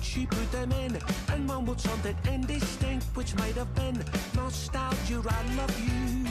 [0.00, 0.98] she put them in
[1.32, 4.02] and mumbled something indistinct, which might have been
[4.34, 5.20] nostalgia.
[5.28, 6.24] I love you.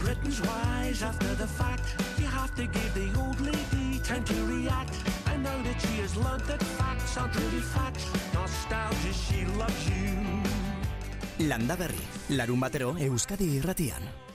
[0.00, 1.84] Britain's wise after the fact.
[2.18, 4.94] You have to give the old lady time to react.
[5.26, 11.46] And now that she has learned that facts aren't really facts, nostalgia, she loves you.
[11.48, 14.29] Landa berri, larun batero Euskadi irratian.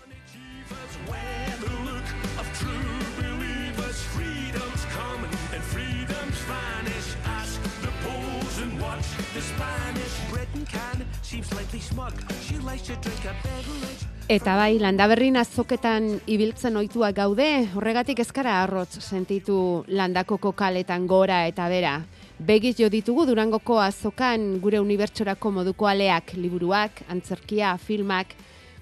[14.31, 19.58] Eta bai, landaberrin azoketan ibiltzen oituak gaude, horregatik ezkara arrotz sentitu
[19.91, 21.97] landakoko kaletan gora eta bera.
[22.39, 28.31] Begiz jo ditugu Durangoko azokan gure unibertsorako moduko aleak, liburuak, antzerkia, filmak,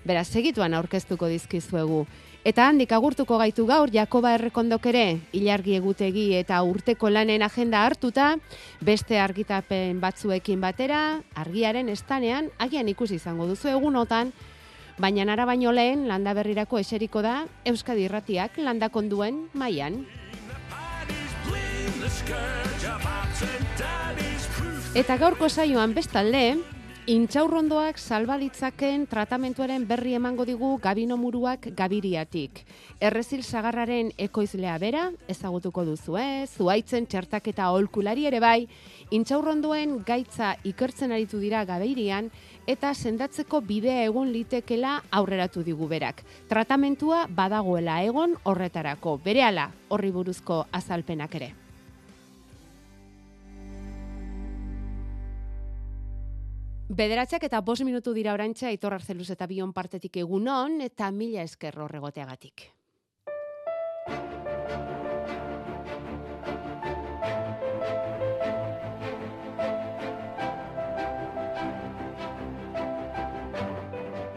[0.06, 2.06] beraz segituan aurkeztuko dizkizuegu.
[2.44, 8.34] Eta handik agurtuko gaitu gaur Jakoba Errekondok ere, ilargi egutegi eta urteko lanen agenda hartuta,
[8.84, 14.34] beste argitapen batzuekin batera, argiaren estanean, agian ikusi izango duzu egunotan,
[14.94, 18.60] Baina nara baino lehen, landa berrirako eseriko da, Euskadi irratiak
[23.34, 24.92] absent daddy's proof.
[24.96, 26.60] Eta gaurko saioan bestalde,
[27.04, 32.62] intxaurrondoak salbalitzaken tratamentuaren berri emango digu gabino muruak gabiriatik.
[33.04, 36.46] Errezil sagarraren ekoizlea bera, ezagutuko duzu, eh?
[36.48, 38.70] zuaitzen txertaketa aholkulari ere bai,
[39.12, 42.30] intxaurrondoen gaitza ikertzen aritu dira gabeirian,
[42.72, 46.24] eta sendatzeko bidea egon litekela aurreratu digu berak.
[46.48, 51.52] Tratamentua badagoela egon horretarako, berehala horri buruzko azalpenak ere.
[56.90, 61.80] Bederatxak eta bos minutu dira orantxa Aitor Arzeluz eta bion partetik egunon eta mila esker
[61.80, 62.68] horregoteagatik.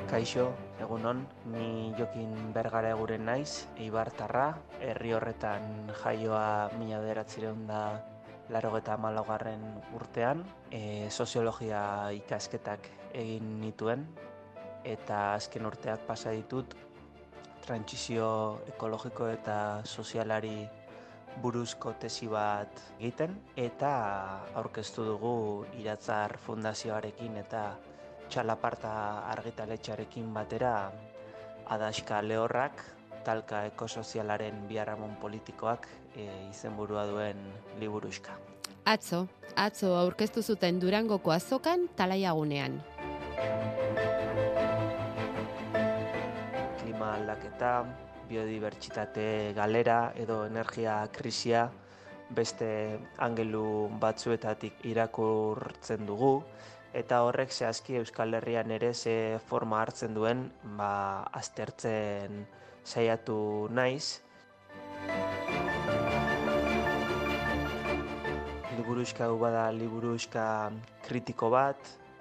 [0.07, 7.83] Kaixo, egunon, ni Jokin Bergara eguren naiz, Eibartarra, herri horretan jaioa mila bederatzireun da
[8.51, 9.63] larogeta malaugarren
[9.95, 14.07] urtean, e, soziologia ikasketak egin nituen,
[14.87, 16.77] eta azken urteak pasa ditut
[17.67, 18.29] trantsizio
[18.71, 20.69] ekologiko eta sozialari
[21.43, 23.91] buruzko tesi bat egiten, eta
[24.55, 25.35] aurkeztu dugu
[25.81, 27.65] Iratzar Fundazioarekin eta
[28.31, 28.93] txalaparta
[29.35, 30.91] argitaletxarekin batera
[31.75, 32.83] adaska lehorrak,
[33.27, 37.39] talka ekosozialaren biharamon politikoak e, izenburua duen
[37.81, 38.37] liburuska.
[38.87, 42.81] Atzo, atzo aurkeztu zuten Durangoko azokan talaiagunean.
[46.81, 47.73] Klima aldaketa,
[48.29, 51.67] biodibertsitate galera edo energia krisia
[52.35, 52.69] beste
[53.23, 56.41] angelu batzuetatik irakurtzen dugu,
[56.97, 60.47] eta horrek zehazki Euskal Herrian ere ze forma hartzen duen
[60.79, 62.47] ba, aztertzen
[62.85, 64.23] saiatu naiz.
[68.77, 70.71] Liburuska hau bada liburuska
[71.07, 71.79] kritiko bat,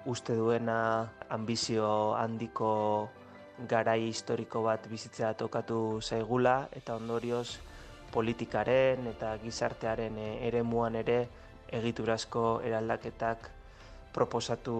[0.08, 3.10] uste duena ambizio handiko
[3.68, 7.58] garai historiko bat bizitzea tokatu zaigula eta ondorioz
[8.14, 11.18] politikaren eta gizartearen eh, eremuan ere
[11.68, 13.50] egiturazko eraldaketak
[14.14, 14.78] proposatu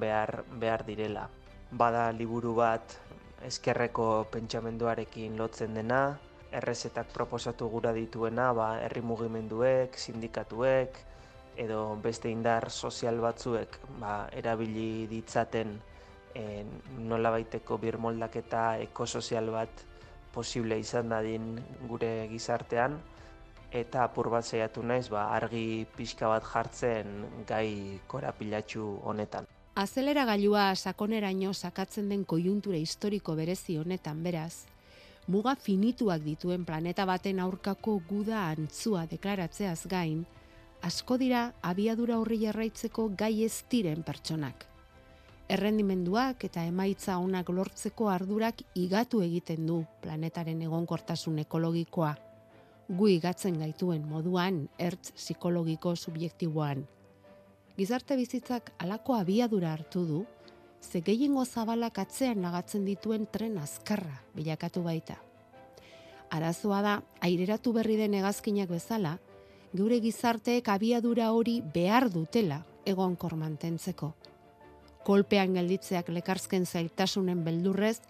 [0.00, 1.28] behar, behar direla.
[1.70, 2.98] Bada liburu bat
[3.46, 6.18] eskerreko pentsamenduarekin lotzen dena,
[6.56, 10.96] errezetak proposatu gura dituena, ba, herri mugimenduek, sindikatuek,
[11.56, 15.76] edo beste indar sozial batzuek ba, erabili ditzaten
[16.36, 16.64] e,
[16.98, 19.84] nolabaiteko birmoldaketa ekosozial bat
[20.36, 21.54] posible izan dadin
[21.88, 22.98] gure gizartean,
[23.72, 29.48] eta apur bat saiatu naiz ba, argi pixka bat jartzen gai korapilatxu honetan.
[29.76, 34.64] Azelera gailua sakoneraino sakatzen den koiuntura historiko berezi honetan beraz,
[35.26, 40.24] muga finituak dituen planeta baten aurkako guda antzua deklaratzeaz gain,
[40.82, 44.66] asko dira abiadura horri jarraitzeko gai ez diren pertsonak.
[45.48, 52.16] Errendimenduak eta emaitza onak lortzeko ardurak igatu egiten du planetaren egonkortasun ekologikoa
[52.88, 56.84] gu igatzen gaituen moduan ertz psikologiko subjektiboan.
[57.76, 60.20] Gizarte bizitzak alako abiadura hartu du,
[60.86, 65.16] ze gehiengo zabalak atzean nagatzen dituen tren azkarra bilakatu baita.
[66.30, 69.16] Arazoa da, aireratu berri den hegazkinak bezala,
[69.74, 74.12] geure gizarteek abiadura hori behar dutela egonkor mantentzeko.
[75.06, 78.00] Kolpean gelditzeak lekarzken zailtasunen beldurrez,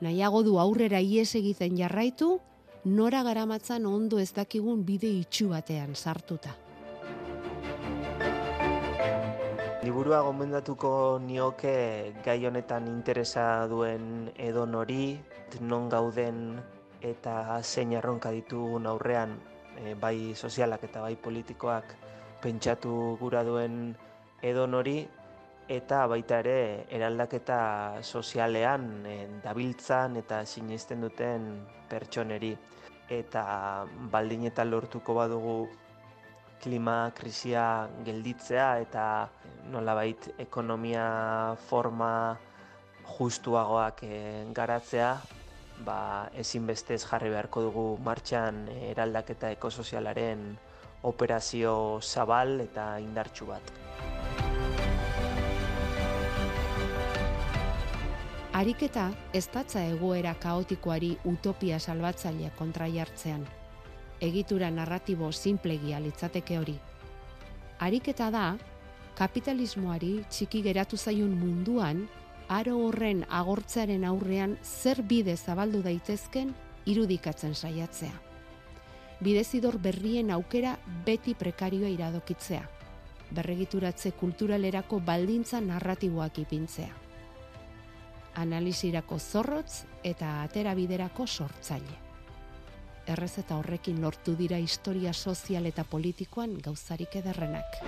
[0.00, 2.38] nahiago du aurrera ies egiten jarraitu
[2.84, 6.56] nora garamatzan ondo ez dakigun bide itxu batean sartuta.
[9.82, 15.18] Liburua gomendatuko nioke gai honetan interesa duen edon hori,
[15.58, 16.60] non gauden
[17.02, 19.34] eta zein arronka ditugun aurrean,
[19.82, 21.96] e, bai sozialak eta bai politikoak
[22.44, 23.96] pentsatu gura duen
[24.38, 25.00] edon hori,
[25.66, 27.58] eta baita ere eraldaketa
[28.06, 31.54] sozialean e, dabiltzan eta sinesten duten
[31.90, 32.54] pertsoneri.
[33.10, 33.42] Eta
[34.14, 35.56] baldin eta lortuko badugu
[36.62, 39.04] klima krisia gelditzea eta
[39.72, 42.38] nolabait ekonomia forma
[43.18, 44.18] justuagoak e,
[44.54, 45.12] garatzea,
[45.84, 50.52] ba, ezinbestez jarri beharko dugu martxan eraldaketa ekosozialaren
[51.02, 53.72] operazio zabal eta indartsu bat.
[58.52, 63.48] Ariketa ez datza egoera kaotikoari utopia salbatzailea kontra jartzean
[64.22, 66.76] egitura narratibo simplegia litzateke hori.
[67.82, 68.44] Ariketa da,
[69.18, 72.04] kapitalismoari txiki geratu zaiun munduan,
[72.48, 76.52] aro horren agortzearen aurrean zer bide zabaldu daitezken
[76.86, 78.14] irudikatzen saiatzea.
[79.22, 80.76] Bidezidor berrien aukera
[81.06, 82.62] beti prekarioa iradokitzea.
[83.32, 86.94] Berregituratze kulturalerako baldintza narratiboak ipintzea.
[88.42, 92.11] Analizirako zorrotz eta aterabiderako sortzaile
[93.06, 97.82] errezeta horrekin lortu dira historia sozial eta politikoan gauzarik ederrenak.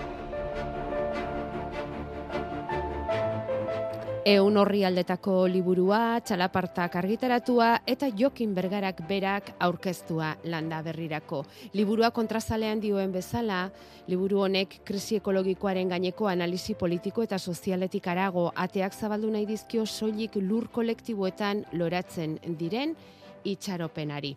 [4.24, 11.42] Eun horri aldetako liburua, txalapartak argitaratua eta jokin bergarak berak aurkeztua landa berrirako.
[11.76, 13.66] Liburua kontrazalean dioen bezala,
[14.08, 20.40] liburu honek krisi ekologikoaren gaineko analizi politiko eta sozialetik arago ateak zabaldu nahi dizkio soilik
[20.40, 22.96] lur kolektiboetan loratzen diren,
[23.44, 24.34] itxaropenari.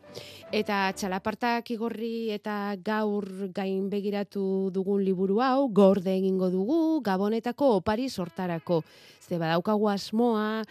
[0.52, 8.10] Eta txalapartak igorri eta gaur gain begiratu dugun liburu hau, gorde egingo dugu, gabonetako opari
[8.10, 8.84] sortarako.
[9.20, 10.64] Ze badaukagu asmoa,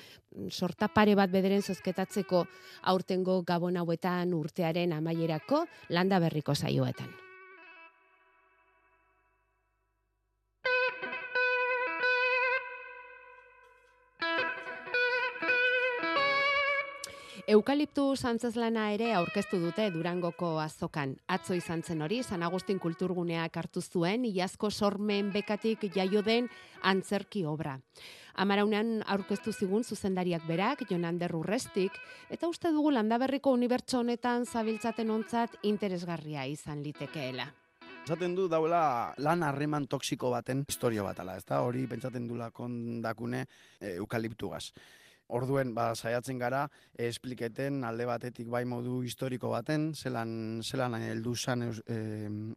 [0.50, 2.46] sorta pare bat bederen zozketatzeko
[2.92, 7.25] aurtengo gabon hauetan urtearen amaierako landa berriko zaioetan.
[17.46, 21.12] Eukaliptu zantzazlana ere aurkeztu dute Durangoko azokan.
[21.30, 26.48] Atzo izan zen hori, San Agustin kulturguneak hartu zuen, iazko sormen bekatik jaio den
[26.82, 27.76] antzerki obra.
[28.34, 31.94] Amaraunean aurkeztu zigun zuzendariak berak, Jonander Urrestik,
[32.34, 37.46] eta uste dugu landaberriko unibertso honetan zabiltzaten ontzat interesgarria izan litekeela.
[38.02, 41.62] Esaten du daula lan harreman toksiko baten historio batala, ezta?
[41.62, 43.46] Hori pentsaten dula kondakune
[43.78, 44.72] e, eukaliptugaz.
[45.28, 51.66] Orduen, ba, saiatzen gara, espliketen alde batetik bai modu historiko baten, zelan, zelan heldu zan
[51.66, 51.96] e,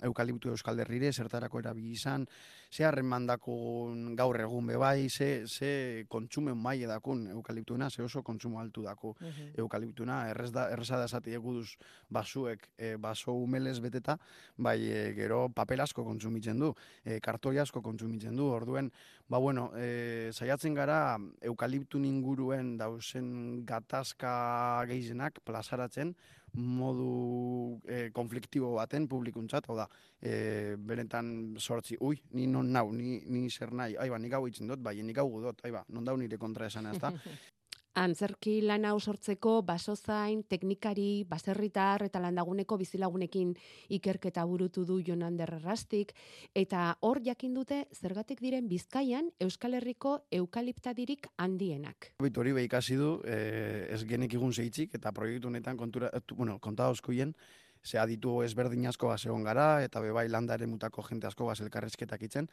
[0.05, 2.27] eukaliptu euskal derrire, zertarako erabili izan,
[2.69, 8.59] ze harren mandakun gaur egun bebai, ze, ze kontsumen mai edakun eukaliptuna, ze oso kontsumo
[8.59, 11.77] altu dako uh eukaliptuna, errez da, erreza da zati eguduz
[12.09, 14.17] basuek, e, baso umelez beteta,
[14.57, 16.73] bai e, gero papel asko kontsumitzen du,
[17.03, 18.91] e, kartoi asko kontsumitzen du, orduen,
[19.27, 26.15] ba bueno, e, saiatzen gara eukaliptu ninguruen duen dausen gatazka gehienak plazaratzen
[26.53, 29.87] modu e, konfliktibo baten publikuntzat, hau da,
[30.21, 34.67] e, benetan sortzi, ui, ni non nau, ni, ni zer nahi, aiba, nik hau itzen
[34.67, 37.13] dut, bai, nik hau gudot, aiba, non dau nire kontra esan ez da.
[37.95, 43.53] antzerki lan hau sortzeko basozain, teknikari, baserritar eta landaguneko bizilagunekin
[43.97, 46.13] ikerketa burutu du Jonander Errastik
[46.55, 52.13] eta hor jakin dute zergatik diren Bizkaian Euskal Herriko eukaliptadirik handienak.
[52.19, 56.89] Hori be ikasi du, eh, ez genek igun zeitzik eta proiektu honetan kontura, bueno, konta
[56.89, 57.35] oskoien,
[57.83, 62.49] ze aditu ezberdin asko basegon gara, eta bebai landare mutako jente asko baselkarrezketak itzen,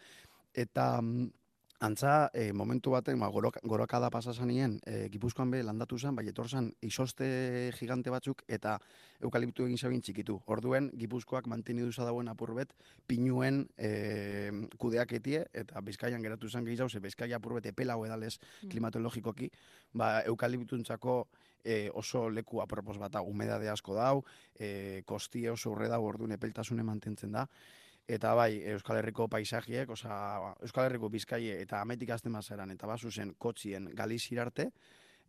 [0.54, 1.30] eta mm,
[1.78, 7.26] Antza, e, momentu baten, ba, gorakada pasazanien, e, Gipuzkoan be landatu zen, bai etorzan isoste
[7.76, 8.78] gigante batzuk eta
[9.20, 10.38] eukaliptu egin zabin txikitu.
[10.46, 12.72] Orduen, Gipuzkoak manteni duza dauen apurbet,
[13.06, 13.90] pinuen e,
[14.80, 18.70] kudeak etie, eta bizkaian geratu zen gehiago, ze bizkaia apurbet epela edalez mm.
[18.70, 19.50] klimatologikoki,
[19.92, 20.80] ba, eukaliptu
[21.66, 24.22] e, oso leku apropos bat, humedade asko dau,
[24.54, 27.46] e, kostie oso urre dau, orduan epeltasune mantentzen da,
[28.08, 33.10] eta bai Euskal Herriko paisajiek, oza, Euskal Herriko bizkaie eta ametik azten mazaran, eta basu
[33.10, 34.70] zen kotzien galizirarte,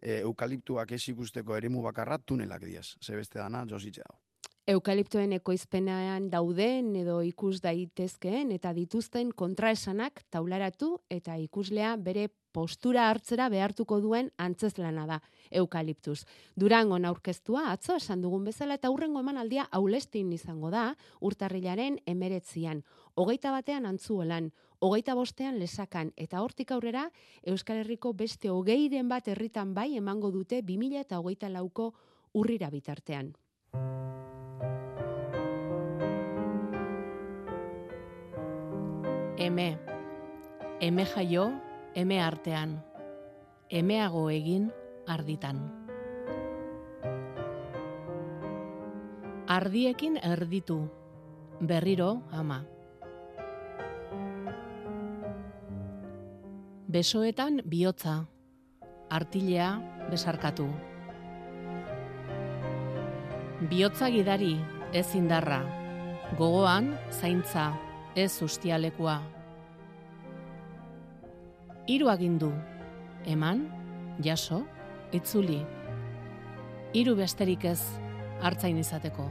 [0.01, 4.22] e, eukaliptuak ez ikusteko eremu bakarra tunelak diaz, zebeste dana, jositxe dago.
[4.67, 12.27] Eukaliptoen ekoizpenean dauden edo ikus daitezkeen eta dituzten kontraesanak taularatu eta ikuslea bere
[12.58, 15.18] postura hartzera behartuko duen antzezlana da
[15.62, 16.24] eukaliptus.
[16.58, 22.84] Durango aurkeztua atzo esan dugun bezala eta hurrengo emanaldia aulestin izango da urtarrilaren emeretzian.
[23.18, 27.10] hogeita batean antzuolan, hogeita bostean lesakan, eta hortik aurrera
[27.44, 31.94] Euskal Herriko beste hogeiren bat herritan bai emango dute 2000 eta hogeita lauko
[32.34, 33.34] urrira bitartean.
[39.38, 39.80] Eme,
[40.80, 41.67] eme jaio,
[41.98, 42.75] eme artean,
[43.74, 44.68] emeago egin
[45.10, 45.62] arditan.
[49.50, 50.75] Ardiekin erditu,
[51.60, 52.60] berriro ama.
[56.88, 58.27] Besoetan bihotza,
[59.10, 59.72] artilea
[60.12, 60.68] besarkatu.
[63.72, 64.54] Bihotza gidari,
[64.94, 65.63] ez indarra,
[66.38, 67.72] gogoan zaintza,
[68.13, 69.18] ez ustialekua.
[71.88, 72.50] Hiru agindu,
[73.32, 73.62] eman,
[74.20, 74.65] jaso,
[75.15, 75.62] itzuli.
[76.91, 77.79] Hiru besterik ez,
[78.44, 79.29] hartzain izateko.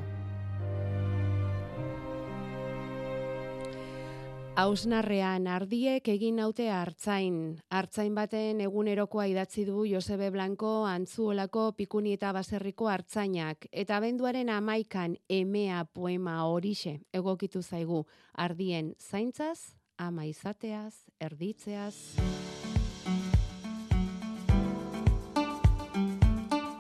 [4.57, 7.59] Ausnarrean ardiek egin naute hartzain.
[7.69, 13.69] Hartzain baten egunerokoa idatzi du Josebe Blanco antzuolako pikuni eta baserriko hartzainak.
[13.69, 18.07] Eta benduaren amaikan emea poema horixe egokitu zaigu.
[18.33, 22.36] Ardien zaintzaz, ama izateaz, erditzeaz.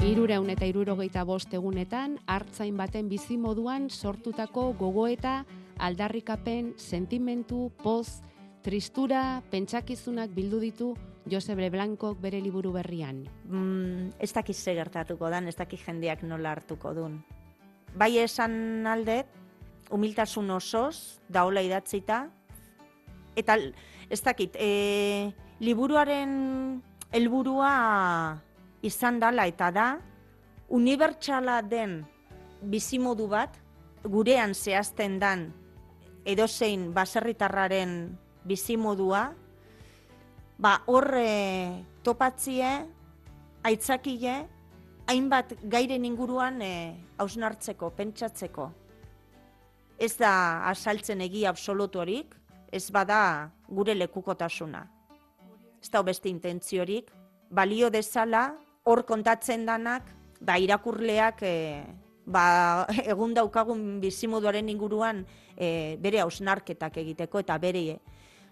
[0.06, 5.40] Irureun eta irurogeita bost egunetan, hartzain baten bizimoduan sortutako gogoeta
[5.82, 8.22] aldarrikapen, sentimentu, poz,
[8.62, 10.92] tristura, pentsakizunak bildu ditu
[11.26, 13.24] Josebe Blancok bere liburu berrian.
[13.50, 17.24] mm, ez dakiz ze gertatuko dan, ez dakiz jendeak nola hartuko dun.
[17.96, 19.26] Bai esan aldet,
[19.90, 22.30] humiltasun osoz, daola idatzita,
[23.34, 23.58] eta
[24.08, 28.45] ez dakit, e, liburuaren helburua
[28.86, 29.86] izan dala eta da,
[30.68, 32.00] unibertsala den
[32.62, 33.58] bizimodu bat,
[34.06, 35.48] gurean zehazten dan
[36.26, 38.16] edozein baserritarraren
[38.46, 39.30] bizimodua,
[40.58, 42.70] ba horre topatzie,
[43.66, 44.36] aitzakile,
[45.06, 46.72] hainbat gairen inguruan e,
[47.18, 48.70] hausnartzeko, pentsatzeko.
[49.98, 50.32] Ez da
[50.70, 52.34] asaltzen egia absolutorik,
[52.72, 54.82] ez bada gure lekukotasuna.
[55.82, 57.10] Ez da beste intentziorik,
[57.50, 58.50] balio dezala,
[58.86, 60.06] hor kontatzen danak,
[60.40, 61.54] ba irakurleak e,
[62.26, 65.24] ba, egun daukagun bizimoduaren inguruan
[65.56, 67.86] e, bere hausnarketak egiteko eta bere,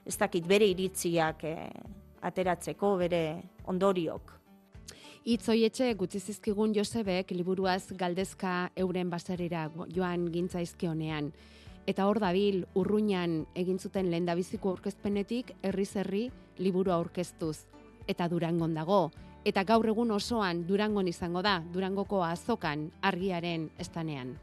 [0.04, 1.56] ez dakit, bere iritziak e,
[2.24, 3.24] ateratzeko, bere
[3.70, 4.32] ondoriok.
[5.24, 11.30] Itzoietxe gutzi zizkigun Josebek liburuaz galdezka euren baserira joan gintzaizkionean.
[11.88, 16.26] Eta hor dabil, urruñan egin zuten lehendabiziko aurkezpenetik herriz herri
[16.58, 17.64] liburu aurkeztuz.
[18.08, 19.06] Eta durangon dago.
[19.44, 24.38] Eta gaur egun osoan durangon izango da, durangoko azokan argiaren estanean.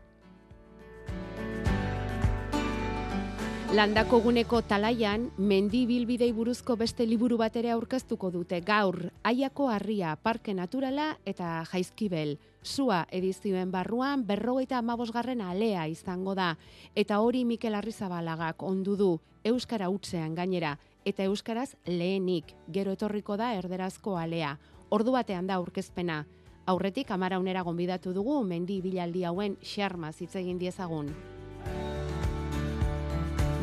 [3.71, 10.17] Landako guneko talaian, mendi bilbidei buruzko beste liburu bat ere aurkeztuko dute gaur, aiako harria,
[10.19, 12.35] parke naturala eta jaizkibel.
[12.61, 16.57] Sua edizioen barruan berrogeita amabosgarren alea izango da,
[16.95, 19.09] eta hori Mikel Arrizabalagak ondu du,
[19.43, 24.57] Euskara utzean gainera, eta Euskaraz lehenik, gero etorriko da erderazko alea.
[24.91, 26.25] Ordu batean da aurkezpena.
[26.67, 31.13] Aurretik amaraunera gonbidatu dugu mendi bilaldi hauen xarmaz hitz egin diezagun.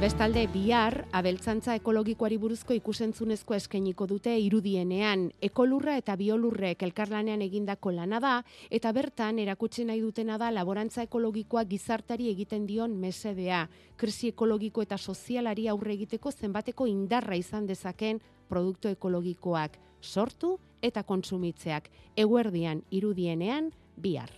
[0.00, 8.20] Bestalde bihar abeltzantza ekologikoari buruzko ikusentzunezko eskainiko dute irudienean ekolurra eta biolurrek elkarlanean egindako lana
[8.24, 8.36] da
[8.78, 13.66] eta bertan erakutsi nahi dutena da laborantza ekologikoa gizartari egiten dion mesedea,
[13.96, 21.90] krisi ekologiko eta sozialari aurre egiteko zenbateko indarra izan dezaken produktu ekologikoak sortu eta kontsumitzeak
[22.16, 24.30] eguerdian irudienean bihar.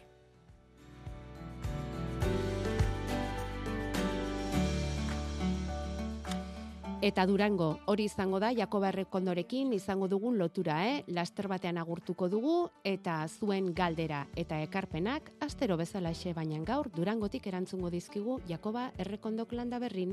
[7.00, 10.98] Eta Durango, hori izango da Jakoba Errekondorekin izango dugun lotura, eh?
[11.08, 17.46] Laster batean agurtuko dugu eta zuen galdera eta ekarpenak astero bezala xe baina gaur Durangotik
[17.46, 20.12] erantzungo dizkigu Jakoba Errekondok landa berrin.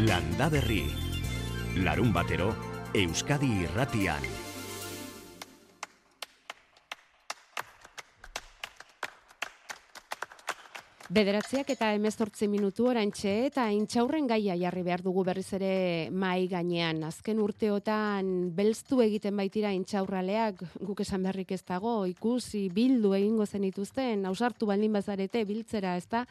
[0.00, 1.05] Landa berri.
[1.76, 2.54] Larun batero,
[2.96, 4.22] Euskadi irratian.
[11.12, 17.04] Bederatziak eta emezortzi minutu orantxe eta intxaurren gaia jarri behar dugu berriz ere mai gainean.
[17.10, 23.68] Azken urteotan belztu egiten baitira intxaurraleak guk esan beharrik ez dago, ikusi bildu egingo zen
[23.68, 26.24] ituzten, ausartu baldin bazarete biltzera, ez da?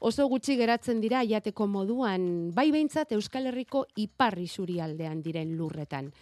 [0.00, 4.46] Oso gutxi geratzen dira jateko moduan, bai behintzat Euskal Herriko iparri
[4.80, 6.12] aldean diren lurretan.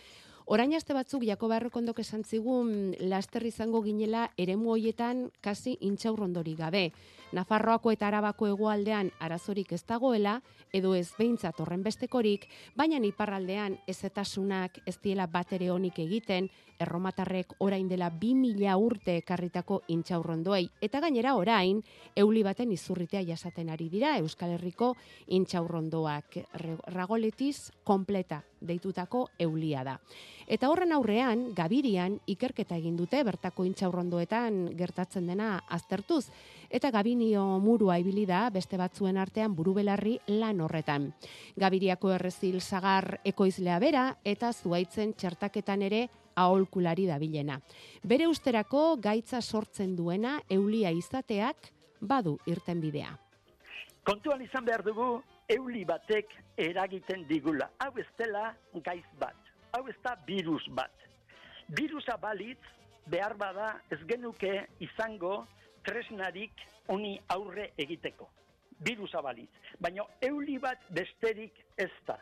[0.46, 6.92] Orain aste batzuk Jakoba Errekondok esan zigun laster izango ginela eremu hoietan kasi intxaurrondori gabe.
[7.32, 10.36] Nafarroako eta Arabako hegoaldean arazorik ez dagoela,
[10.72, 17.88] edo ez behintzat horren bestekorik, baina iparraldean ezetasunak ez diela batere honik egiten, erromatarrek orain
[17.88, 20.68] dela 2000 urte ekarritako intxaurrondoei.
[20.80, 21.82] Eta gainera orain,
[22.14, 24.94] euli baten izurritea jasaten ari dira Euskal Herriko
[25.26, 26.38] intxaurrondoak.
[26.92, 29.98] Ragoletiz kompleta deitutako eulia da.
[30.46, 36.28] Eta horren aurrean, Gabirian ikerketa egin dute bertako intxaurrondoetan gertatzen dena aztertuz.
[36.70, 41.10] Eta Gabinio murua ibili da beste batzuen artean burubelarri lan horretan.
[41.56, 47.58] Gabiriako errezil sagar ekoizlea bera eta zuaitzen txertaketan ere aholkulari dabilena.
[48.04, 53.16] Bere usterako gaitza sortzen duena eulia izateak badu irten bidea.
[54.06, 55.16] Kontuan izan behar dugu,
[55.50, 57.70] euli batek eragiten digula.
[57.82, 58.52] Hau ez dela
[58.84, 59.45] gaiz bat.
[59.76, 60.92] Hau ez da virus bat.
[61.76, 62.62] Virusa balitz,
[63.12, 65.42] behar bada ez genuke izango
[65.84, 68.30] tresnarik honi aurre egiteko.
[68.86, 69.50] Virusa balitz.
[69.80, 72.16] Baina euli bat besterik ez da.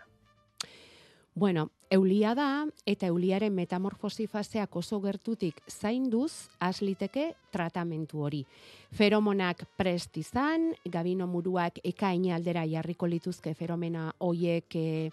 [1.35, 8.43] Bueno, eulia da eta euliaren metamorfosi faseak oso gertutik zainduz asliteke tratamentu hori.
[8.95, 15.11] Feromonak prest izan, gabino muruak ekain aldera jarriko lituzke feromena hoiek e,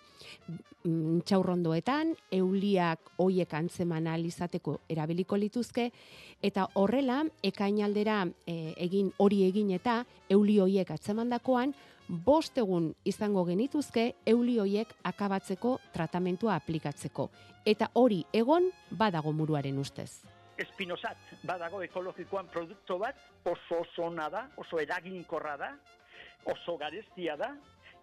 [1.26, 5.92] txaurrondoetan, euliak hoiek antzeman ahal izateko erabiliko lituzke,
[6.42, 11.76] eta horrela ekain aldera e, egin hori egin eta euli hoiek atzemandakoan,
[12.12, 17.30] bost egun izango genituzke euli hoiek akabatzeko tratamentua aplikatzeko.
[17.66, 18.68] Eta hori egon
[19.00, 20.10] badago muruaren ustez.
[20.60, 25.72] Espinosat, badago ekologikoan produktu bat, oso oso da, oso eraginkorra da,
[26.46, 27.56] oso garestia da,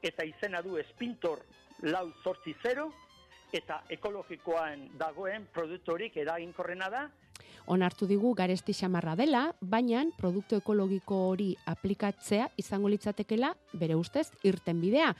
[0.02, 1.44] eta izena du espintor
[1.82, 2.90] lau zortzi zero,
[3.52, 7.08] eta ekologikoan dagoen produktorik eraginkorrena da,
[7.66, 14.80] onartu digu garesti xamarra dela, baina produktu ekologiko hori aplikatzea izango litzatekela bere ustez irten
[14.80, 15.14] bidea.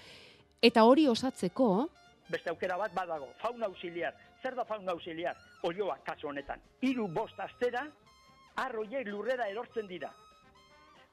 [0.63, 1.89] Eta hori osatzeko,
[2.29, 4.15] beste aukera bat badago, fauna auxiliar.
[4.43, 5.37] Zer da fauna auxiliar?
[5.63, 6.61] Olioa, kasu honetan.
[6.83, 7.87] Hiru bost astera,
[8.57, 10.13] arroiek lurrera erortzen dira.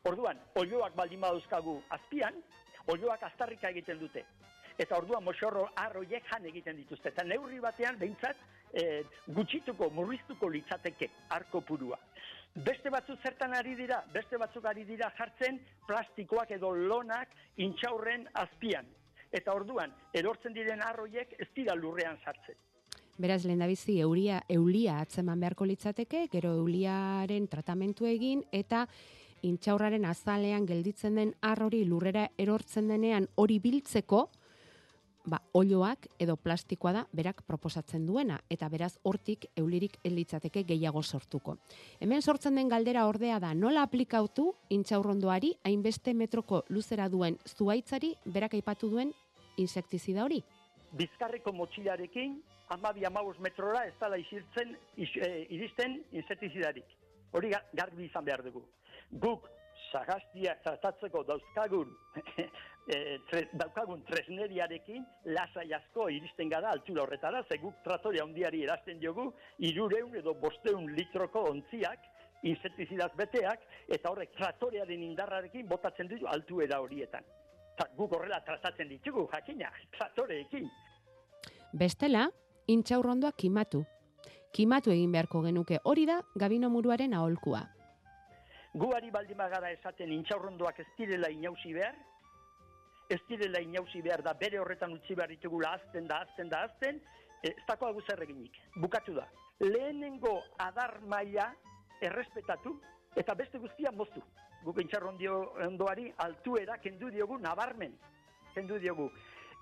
[0.05, 2.35] Orduan, olioak baldin badauzkagu azpian,
[2.93, 4.25] olioak astarrika egiten dute.
[4.77, 7.09] Eta orduan moxorro arroiek jan egiten dituzte.
[7.09, 8.37] Eta neurri batean, behintzat,
[8.73, 11.99] e, gutxituko, murriztuko litzateke arko purua.
[12.55, 18.87] Beste batzuk zertan ari dira, beste batzuk ari dira jartzen plastikoak edo lonak intxaurren azpian.
[19.31, 22.55] Eta orduan, erortzen diren arroiek ez dira lurrean sartzen.
[23.17, 28.87] beraz lehendabizi euria, eulia atzeman beharko litzateke, gero euliaren tratamentu egin, eta
[29.41, 34.29] intxaurraren azalean gelditzen den arrori lurrera erortzen denean hori biltzeko,
[35.25, 41.57] ba, olioak edo plastikoa da berak proposatzen duena, eta beraz hortik eulirik elitzateke gehiago sortuko.
[41.99, 48.53] Hemen sortzen den galdera ordea da nola aplikautu intxaurrondoari hainbeste metroko luzera duen zuaitzari berak
[48.53, 49.13] aipatu duen
[49.57, 50.43] insektizida hori.
[50.95, 56.85] Bizkarreko motxilarekin, amabi amabos metrora ez dala isirtzen, is, e, iristen insettizidarik.
[57.31, 58.63] Hori ga- garbi izan behar dugu.
[59.11, 59.49] Guk
[59.91, 61.91] sagaztia tratatzeko dauzkagun
[62.95, 65.05] e, tre, daukagun tresneriarekin
[65.37, 70.91] lasai asko iristen gara altura horretara, ze guk tratore handiari erazten diogu irureun edo bosteun
[70.95, 72.11] litroko ontziak
[72.45, 77.25] insektizidaz beteak, eta horrek tratorearen indarrarekin botatzen ditu altuera horietan.
[77.75, 80.69] Ta, guk horrela tratatzen ditugu, jakina, tratoreekin.
[81.73, 82.29] Bestela,
[82.71, 83.83] intxaurrondoa kimatu.
[84.55, 87.65] Kimatu egin beharko genuke hori da gabino muruaren aholkua.
[88.75, 91.95] Guari baldin bagara esaten intxaurrondoak ez direla inausi behar,
[93.09, 96.99] ez direla inausi behar da bere horretan utzi behar ditugula azten da, azten da, azten,
[97.41, 98.59] e, ez dako agu zer eginik.
[98.75, 99.29] Bukatu da.
[99.63, 101.47] Lehenengo adar maila
[102.03, 102.75] errespetatu
[103.15, 104.19] eta beste guztia moztu.
[104.65, 107.95] Guk intxaurrondio ondoari altuera kendu diogu nabarmen.
[108.53, 109.07] Kendu diogu.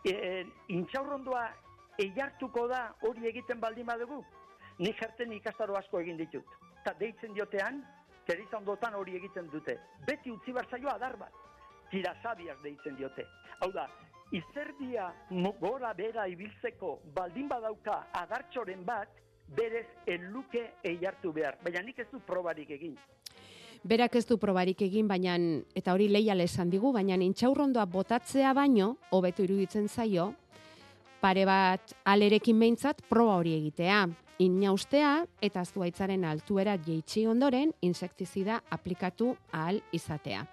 [0.04, 1.48] E, e, intxaurrondoa
[2.02, 4.24] eiartuko da hori egiten baldin badugu.
[4.80, 6.62] Nik jerten ikastaro asko egin ditut.
[6.82, 7.84] Eta deitzen diotean,
[8.58, 9.78] ondotan hori egiten dute.
[10.08, 11.32] Beti utzi barzaio adar bat.
[11.92, 13.26] Tirasabiak deitzen diote.
[13.60, 13.88] Hau da,
[14.32, 15.14] izerdia
[15.60, 19.10] gora bera ibiltzeko baldin badauka adartxoren bat,
[19.48, 21.58] berez eluke eiartu behar.
[21.64, 22.96] Baina nik ez du probarik egin.
[23.84, 25.36] Berak ez du probarik egin, baina
[25.76, 30.34] eta hori leial esan digu, baina intxaurrondoa botatzea baino, hobeto iruditzen zaio,
[31.20, 34.08] pare bat alerekin behintzat proba hori egitea.
[34.42, 40.48] Inaustea eta zuaitzaren altuera jeitsi ondoren insektizida aplikatu ahal izatea.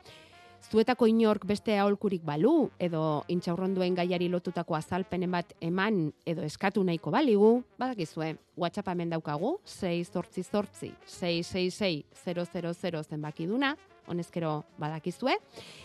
[0.61, 7.11] Zuetako inork beste aholkurik balu edo intxaurronduen gaiari lotutako azalpenen bat eman edo eskatu nahiko
[7.11, 13.73] baligu, badakizue, WhatsApp hemen daukagu, 6 zortzi zortzi, 666 000 zenbakiduna,
[14.11, 15.37] honezkero badakizue.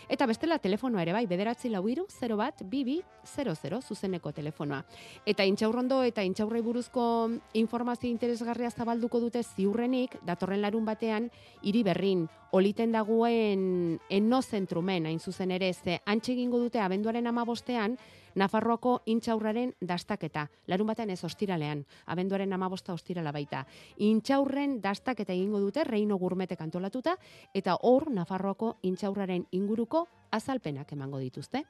[0.08, 4.82] Eta bestela telefonoa ere bai, bederatzi lau iru, 0 bat, bibi, 00, zuzeneko telefonoa.
[5.26, 7.06] Eta intxaurrondo eta intxaurrei buruzko
[7.54, 11.30] informazio interesgarria zabalduko dute ziurrenik, datorren larun batean,
[11.62, 17.98] hiri berrin, oliten dagoen eno zentrumen, hain zuzen ere, ze antxe egingo dute abenduaren amabostean,
[18.36, 20.46] Nafarroako intxaurraren dastaketa.
[20.68, 23.64] Larun batean ez ostiralean, abenduaren amabosta ostirala baita.
[23.96, 27.16] Intxaurren dastaketa egingo dute, reino gurmetek antolatuta,
[27.54, 31.64] eta hor Nafarroako intxaurraren inguruko azalpenak emango dituzte.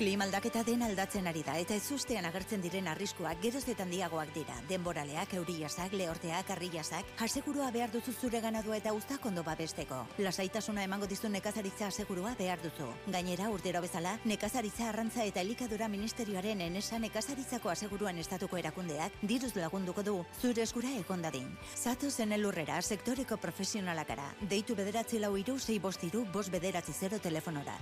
[0.00, 4.54] Klima aldaketa den aldatzen ari da eta ezustean agertzen diren arriskuak geroz eta dira.
[4.66, 10.06] Denboraleak, euriasak, lehorteak, arriasak, asegurua behar duzu zure ganadua eta uztak ondo babesteko.
[10.16, 12.88] Lasaitasuna emango dizu nekazaritza asegurua behar duzu.
[13.08, 20.02] Gainera, urtero bezala, nekazaritza arrantza eta elikadura ministerioaren enesa nekazaritzako aseguruan estatuko erakundeak diruz lagunduko
[20.02, 21.58] du zure eskura egon dadin.
[21.76, 24.32] Zato zen elurrera sektoreko profesionalakara.
[24.48, 27.76] Deitu bederatzi lau iru, sei bostiru, bost bederatzi zero telefonora.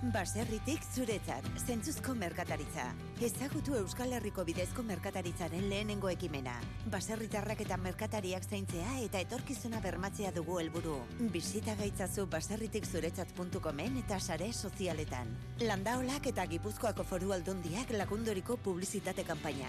[0.00, 2.86] Baserritik zuretzat, zentzuzko merkataritza.
[3.20, 6.54] Ezagutu Euskal Herriko bidezko merkataritzaren lehenengo ekimena.
[6.88, 10.94] Baserritarrak eta merkatariak zaintzea eta etorkizuna bermatzea dugu helburu.
[11.34, 15.34] Bisita gaitzazu baserritikzuretzat.comen eta sare sozialetan.
[15.60, 19.68] Landaolak eta Gipuzkoako foru aldundiak lagundoriko publizitate kanpaina.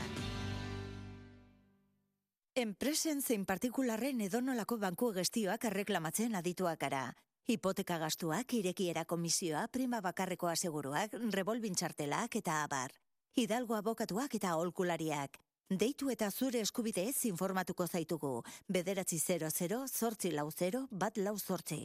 [2.56, 7.04] Enpresen zein partikularren edonolako banku gestioak erreklamatzen adituak gara.
[7.50, 12.94] Hipoteka gastuak, irekiera komisioa, prima bakarreko aseguruak, revolvin txartelak eta abar.
[13.36, 15.40] Hidalgo abokatuak eta aholkulariak.
[15.72, 18.44] Deitu eta zure eskubideez informatuko zaitugu.
[18.68, 21.82] Bederatzi 00, zortzi lau 0, bat lau zortzi.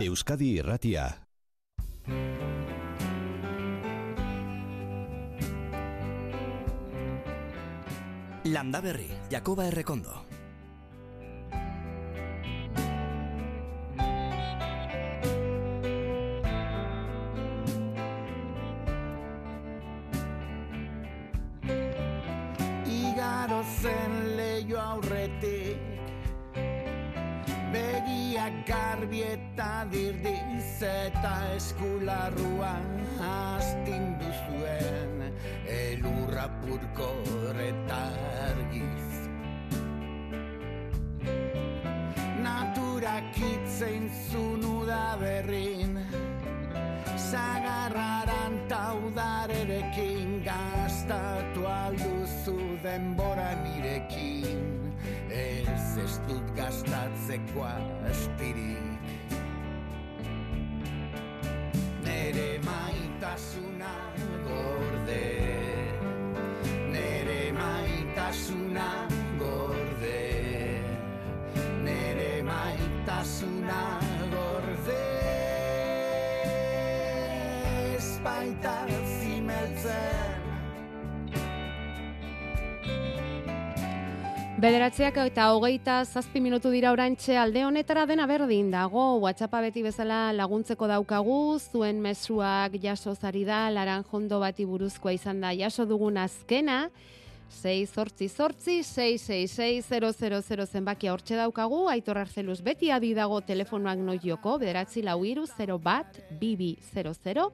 [0.00, 1.08] Euskadi Irratia.
[8.44, 10.27] Landa Berri, Jakoba Errekondo.
[28.68, 32.72] Garbi eta dirdiz eta eskularrua
[33.28, 35.22] astindu zuen
[35.76, 37.08] elurra purko
[37.68, 38.00] eta
[38.48, 39.06] argiz
[42.44, 45.96] Naturak itzein zunu da berrin
[47.30, 53.17] Zagarraran taudarerekin gastatu alduzu denbora
[56.28, 57.64] dut gastatzeko
[58.10, 58.98] astirik
[62.04, 63.77] Nere maitasuna
[84.58, 90.32] Bederatziak eta hogeita zazpi minutu dira orantxe alde honetara dena berdin dago, WhatsAppa beti bezala
[90.34, 95.52] laguntzeko daukagu, zuen mesuak jaso zari da, laranjondo bati buruzkoa izan da.
[95.54, 96.88] Jaso dugun azkena,
[97.60, 105.06] 6 zortzi zortzi, 666 zenbakia hortxe daukagu, aitor arzeluz beti adi dago telefonoak noioko, bederatzi
[105.06, 107.46] lau iru, 0 bat, bibi 00,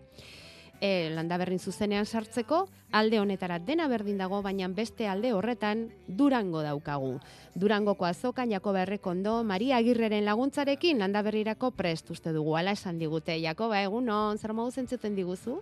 [0.84, 6.60] e, landa berrin zuzenean sartzeko, alde honetara dena berdin dago, baina beste alde horretan Durango
[6.62, 7.14] daukagu.
[7.54, 13.38] Durangoko azokan Jakoba Errekondo, Maria Agirreren laguntzarekin landa berrirako prest uste dugu, ala esan digute.
[13.40, 15.56] Jakoba, egunon, zer modu zentzuten diguzu?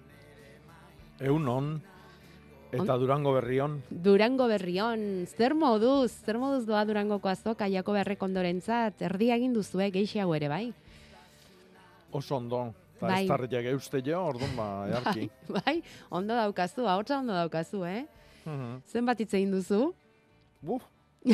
[1.23, 1.77] Egunon,
[2.75, 3.79] eta Durango berrion.
[3.91, 10.35] Durango berrion, zer moduz, zer moduz doa Durangoko azoka Jakoba Errekondorentzat, erdi egin duzue, geixiago
[10.35, 10.65] ere, bai?
[12.11, 12.73] Oso ondo.
[13.03, 13.23] Eta Bai.
[13.25, 15.25] ez tarriak euste jo, orduan ba, earki.
[15.51, 15.81] bai,
[16.15, 18.05] ondo daukazu, ahotsa ondo daukazu, eh?
[18.47, 18.77] Mhm.
[18.87, 19.89] Zenbat hitz egin duzu?
[20.63, 20.85] Buf,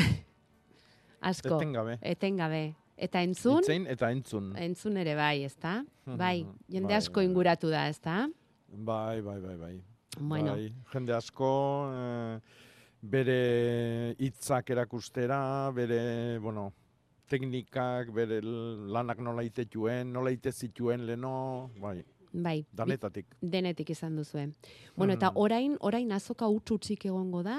[1.20, 1.56] Asko.
[1.58, 1.98] Etengabe.
[2.00, 2.62] Etengabe.
[2.96, 3.60] Eta entzun?
[3.62, 4.52] Itzein eta entzun.
[4.58, 5.82] Entzun ere bai, ezta?
[6.06, 7.26] Mhm, Bai, jende bai, asko bai.
[7.28, 8.28] inguratu da, ezta?
[8.68, 9.74] Bai, bai, bai, bai.
[10.18, 10.54] Bueno.
[10.56, 11.50] Bai, jende asko,
[11.92, 12.40] eh,
[13.02, 16.72] bere hitzak erakustera, bere, bueno,
[17.28, 22.58] teknikak, bere lanak nola itetuen, nola ite zituen leno, bai, Bai.
[22.72, 23.36] danetatik.
[23.40, 24.48] Denetik izan duzue.
[24.96, 27.58] Bueno, eta orain, orain azoka utz utzik egongo da,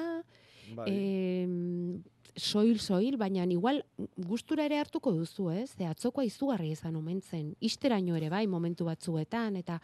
[0.75, 0.88] Bai.
[0.91, 2.03] em,
[2.36, 3.84] soil soil, baina igual
[4.15, 5.71] gustura ere hartuko duzu, ez?
[5.77, 7.55] Ze atzokoa izugarri izan omen zen.
[7.60, 9.79] Isteraino ere bai momentu batzuetan eta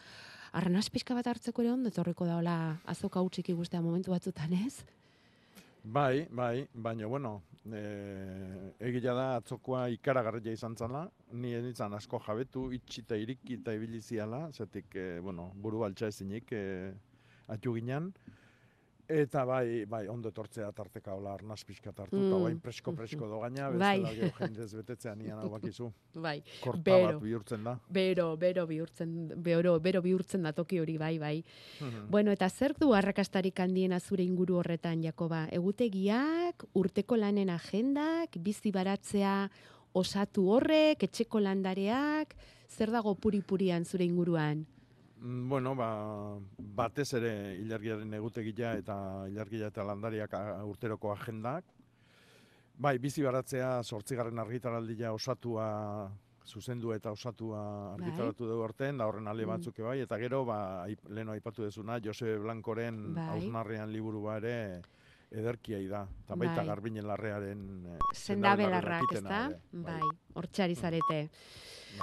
[0.53, 4.85] arnaz pixka bat hartzeko ere ondo etorriko daola azoka utzik ikustea momentu batzutan, ez?
[5.87, 7.81] Bai, bai, baina, bueno, e,
[8.87, 14.95] egia da atzokoa ikaragarria izan zala, ni nintzen asko jabetu, itxita iriki eta ibiliziala, zetik,
[14.97, 16.89] e, bueno, buru baltsa ezinik, e,
[17.53, 18.09] atu ginen,
[19.07, 22.43] Eta bai, bai, ondo etortzea tarteka hola arnaz pixka tartu, eta Mm.
[22.43, 23.99] bain presko-presko dogaina, Bai.
[24.01, 25.91] bezala gero jendez betetzea nian hau bakizu.
[26.15, 27.05] Bai, Korta bero.
[27.13, 27.79] bat bihurtzen da.
[27.87, 31.43] Bero, bero bihurtzen, bero, bero bihurtzen da toki hori, bai, bai.
[31.81, 32.09] Mhm.
[32.09, 35.47] Bueno, eta zer du arrakastarik handiena zure inguru horretan, Jakoba?
[35.51, 39.49] Egutegiak, urteko lanen agendak, bizi baratzea
[39.93, 42.35] osatu horrek, etxeko landareak,
[42.67, 44.65] zer dago puri-purian zure inguruan?
[45.21, 48.95] Mm, Bueno, ba, batez ere ilargiaren egutegia eta
[49.29, 50.33] ilargia eta landariak
[50.67, 51.63] urteroko agendak.
[52.77, 56.11] Bai, bizi baratzea sortzigarren argitaraldia osatua
[56.45, 59.49] zuzendu eta osatua argitaratu dugu orten, da horren ale Mm.
[59.49, 63.29] batzuk bai, eta gero, ba, leno aipatu dezuna, Jose Blancoren Bai.
[63.29, 64.81] hausnarrean liburua ere
[65.31, 66.05] ederkiai da.
[66.25, 66.65] Eta baita Bai.
[66.67, 69.49] garbinen larrearen eh, Sendabelarrak, ez da?
[69.71, 70.01] Bai,
[70.35, 71.29] hortxari zarete.
[71.29, 71.29] bai.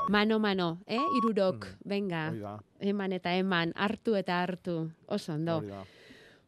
[0.08, 1.00] Mano, mano, eh?
[1.18, 1.88] Irurok, Mm.
[1.88, 2.32] venga,
[2.80, 4.90] eman eta eman, hartu eta hartu.
[5.06, 5.62] Oso ondo.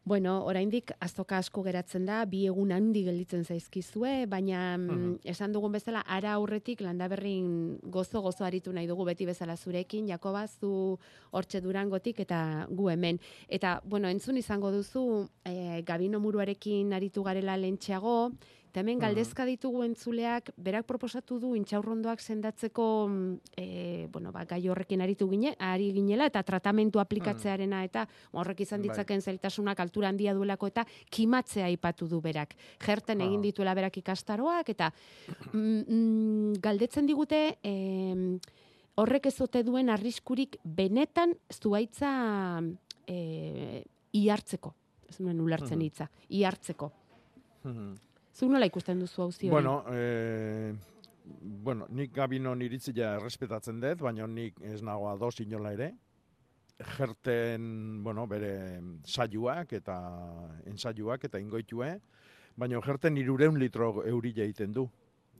[0.07, 5.15] Bueno, oraindik azoka asko geratzen da, bi egun handi gelditzen zaizkizue, baina mm, Mhm.
[5.23, 10.47] esan dugun bezala ara aurretik landaberrin gozo gozo aritu nahi dugu beti bezala zurekin, Jakoba
[10.47, 10.99] zu
[11.31, 13.19] hortxe durangotik eta gu hemen.
[13.49, 18.29] Eta bueno, entzun izango duzu eh, Gabino Muruarekin aritu garela lentxeago,
[18.75, 19.01] eta hemen Mhm.
[19.07, 25.29] galdezka ditugu entzuleak, berak proposatu du intxaurrondoak sendatzeko mm, eh, bueno, ba, gai horrekin aritu
[25.29, 28.89] gine, ari ginela eta tratamentu aplikatzearena eta horrek izan Bai.
[28.89, 32.53] ditzaken zailtasunak altura handia duelako eta kimatzea aipatu du berak.
[32.85, 33.43] Jerten egin Ah.
[33.43, 34.91] dituela berak ikastaroak eta
[35.53, 38.39] mm, mm, galdetzen digute em,
[38.95, 42.61] horrek ezote duen arriskurik benetan zuaitza
[43.07, 44.73] e, ihartzeko.
[45.07, 45.85] Ez nuen ulertzen Mhm.
[45.85, 46.09] hitza.
[46.27, 46.91] Ihartzeko.
[48.35, 48.39] Mhm.
[48.39, 49.51] Zu nola ikusten duzu auzi hori?
[49.51, 50.73] Bueno, eh,
[51.41, 55.93] bueno, nik gabinon iritzia errespetatzen dut, baina nik ez nago ados inola ere.
[56.97, 59.95] Jerten, bueno, bere saioak eta
[60.67, 62.01] ensaiuak eta ingoitue,
[62.57, 64.89] baina jerten irureun litro eurila egiten du.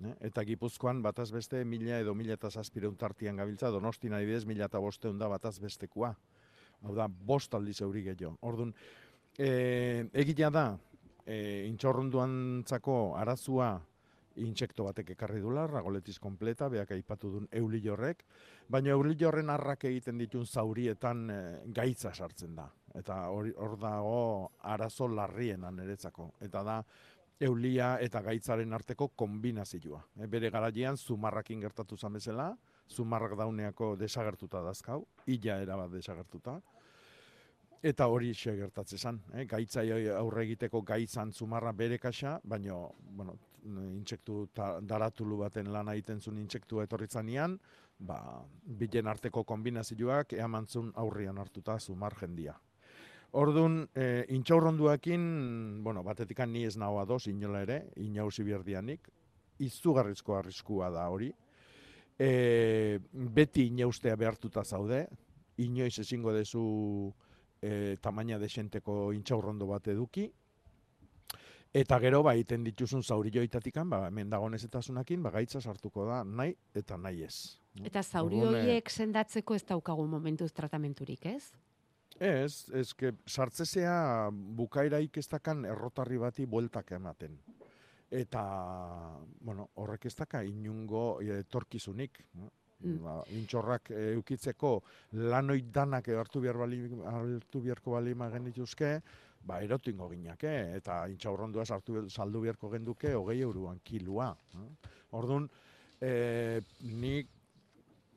[0.03, 0.15] eh?
[0.21, 4.79] Eta Gipuzkoan bataz beste mila edo mila eta zazpireun tartian gabiltza, donostin adibidez mila eta
[4.79, 6.15] bosteun da bataz bestekua.
[6.83, 8.37] Hau da, bost aldiz euri gehiago.
[8.41, 8.73] Orduan,
[9.37, 10.77] e, egia da,
[11.25, 13.73] e, intxorrunduantzako arazua
[14.35, 18.25] intsekto batek ekarri dula, ragoletiz kompleta, beak aipatu duen euli horrek,
[18.69, 21.41] baina euli horren arrak egiten ditun zaurietan e,
[21.73, 22.67] gaitza sartzen da.
[22.95, 26.33] Eta hori hor dago arazo larriena niretzako.
[26.41, 26.77] Eta da,
[27.39, 30.01] eulia eta gaitzaren arteko kombinazioa.
[30.19, 32.53] E, bere garaian zumarrakin gertatu zan bezala,
[32.89, 36.59] zumarrak dauneako desagertuta dazkau, illa erabat desagertuta,
[37.85, 39.43] Eta hori xe gertatzen zen, eh?
[39.45, 42.79] gaitzai aurre egiteko gaitzan zumarra bere kaxa, baina,
[43.17, 47.59] bueno, intsektu daratulu baten lana egiten zuen intsektua etorritzen nian,
[47.99, 48.17] ba,
[48.65, 52.55] bilen arteko kombinazioak eamantzun aurrian hartuta zumar jendia.
[53.37, 55.27] Orduan, e, intxaurronduakin,
[55.83, 59.11] bueno, batetikan ni ez nahoa doz, inola ere, inauzi bierdianik,
[59.59, 61.29] izugarrizko arriskua da hori.
[62.17, 65.03] E, beti inaustea behartuta zaude,
[65.61, 66.63] inoiz ezingo dezu
[67.65, 70.29] e, tamaina desenteko intxaurrondo bat eduki,
[71.75, 76.53] Eta gero ba egiten dituzun zaurioitatikan, ba hemen dago nezetasunakin, ba gaitza sartuko da nahi
[76.71, 77.35] eta nahi ez.
[77.83, 81.49] Eta zauri eh, horiek sendatzeko ez daukagu momentuz tratamenturik, ez?
[82.15, 87.35] Ez, ez que sartzezea bukairaik ez dakan errotarri bati bueltak ematen.
[88.07, 88.45] Eta,
[89.41, 92.23] bueno, horrek ez daka inungo eh, etorkizunik.
[92.39, 92.53] no?
[92.83, 92.97] Mm.
[93.03, 94.71] Ba, intxorrak eh, eukitzeko
[95.31, 98.89] lanoit danak hartu behar bali, hartu beharko bali genituzke,
[99.45, 104.35] ba, erotingo ginake, eta intxaurrondua sartu saldu beharko genduke hogei euroan kilua.
[104.53, 104.67] no?
[105.11, 105.49] Orduan,
[106.01, 107.29] eh, nik,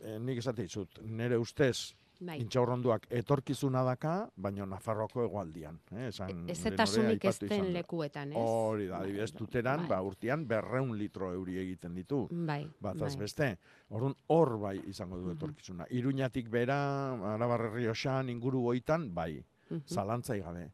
[0.01, 2.41] eh, nik esate dizut, nire ustez, Bai.
[2.43, 5.79] intxaurronduak etorkizuna daka, baina Nafarroako egualdian.
[5.93, 6.09] Eh?
[6.09, 8.39] Esan, E, Ez eta sunik ez den lekuetan, ez?
[8.39, 9.89] Hori da, adibidez, tuteran, Bai.
[9.89, 12.27] ba, urtean berreun litro euri egiten ditu.
[12.31, 13.21] Bai, Bataz bai.
[13.23, 13.59] beste.
[13.91, 15.87] Orduan, hor bai izango du etorkizuna.
[15.91, 19.45] Iruñatik bera, Arabarri Rioxan, inguru goitan, bai.
[19.87, 20.71] Zalantzai gabe.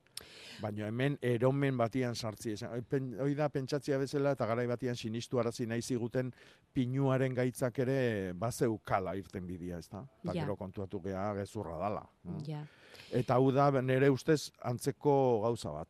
[0.62, 2.52] Baina hemen eromen batian sartzi.
[2.52, 6.32] esan- hoi da pentsatzia bezala eta garai batian sinistu arazi nahi ziguten
[6.72, 10.04] pinuaren gaitzak ere bazeukala irten bidia, ez da?
[10.22, 10.44] Eta Ja.
[10.44, 12.06] gero kontuatu gea gezurra dala.
[12.24, 12.38] no?
[12.46, 12.64] Ja.
[13.12, 15.88] Eta hau da nire ustez antzeko gauza bat.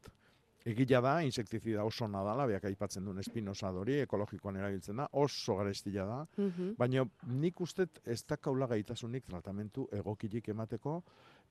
[0.66, 6.26] Egia da, insektizida oso nadala, beak aipatzen duen espinosadori, ekologikoan erabiltzen da, oso garestila da,
[6.38, 6.74] Mhm.
[6.78, 11.02] baina nik ustet ez dakaula gaitasunik tratamentu egokilik emateko,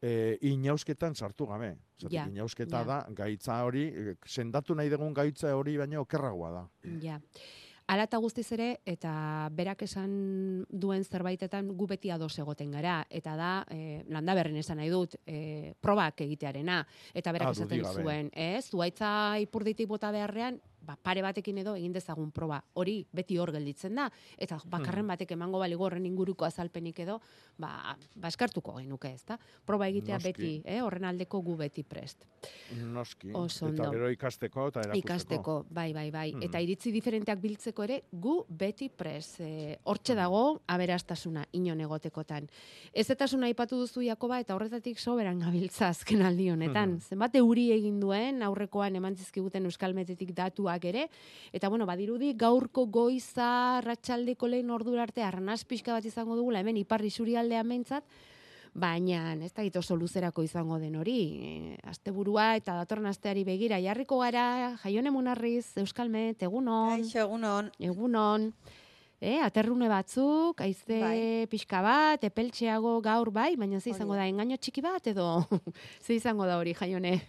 [0.04, 1.74] e, inausketan sartu gabe.
[2.02, 2.86] Zatik, Ja, inausketa ja.
[2.86, 6.64] da, gaitza hori, e, sendatu nahi dugun gaitza hori baino okerragoa da.
[7.02, 7.20] Ja.
[7.92, 9.12] Ala eta guztiz ere, eta
[9.52, 10.12] berak esan
[10.72, 15.18] duen zerbaitetan gu beti ados egoten gara, eta da, e, landa berren esan nahi dut,
[15.28, 21.24] e, probak egitearena, eta berak Ah, esaten zuen, ez, zuaitza ipurditik bota beharrean, ba, pare
[21.24, 25.86] batekin edo egin dezagun proba, hori beti hor gelditzen da, eta bakarren batek emango baligo
[25.88, 27.20] horren inguruko azalpenik edo,
[27.58, 29.38] ba, ba eskartuko genuke, ez da?
[29.66, 30.32] Proba egitea Noski.
[30.32, 32.28] beti, eh, horren aldeko gu beti prest.
[32.94, 33.32] Noski.
[33.34, 35.08] Oso Eta gero ikasteko eta erakusteko.
[35.08, 36.34] Ikasteko, bai, bai, bai.
[36.34, 36.44] Mhm.
[36.50, 39.40] Eta iritzi diferenteak biltzeko ere, gu beti pres.
[39.40, 42.50] E, hortxe dago, aberastasuna, inon egotekotan.
[42.94, 46.98] Ez etasuna aipatu duzu Jakoba, eta horretatik soberan gabiltza azken aldi honetan.
[46.98, 47.00] Mhm.
[47.00, 50.34] Zenbat euri egin duen, aurrekoan eman zizkiguten euskalmetetik
[50.74, 51.10] datuak ere,
[51.54, 56.78] eta bueno, badirudi gaurko goiza, ratxaldeko lehen ordura arte, arnaz pixka bat izango dugula, hemen
[56.78, 58.04] iparri surialdean behintzat,
[58.74, 61.38] Baina, ez da oso luzerako izango den hori.
[61.46, 67.04] E, asteburua eta datorren asteari begira jarriko gara, jaione munarriz, euskalmet, egunon.
[67.04, 67.70] Kaixo, egunon.
[67.78, 68.48] Egunon.
[69.22, 71.46] E, aterrune batzuk, aize Bai.
[71.52, 75.46] pixka bat, epeltxeago gaur bai, baina ze izango da, engaino txiki bat edo
[76.04, 77.20] ze izango da hori, jaione?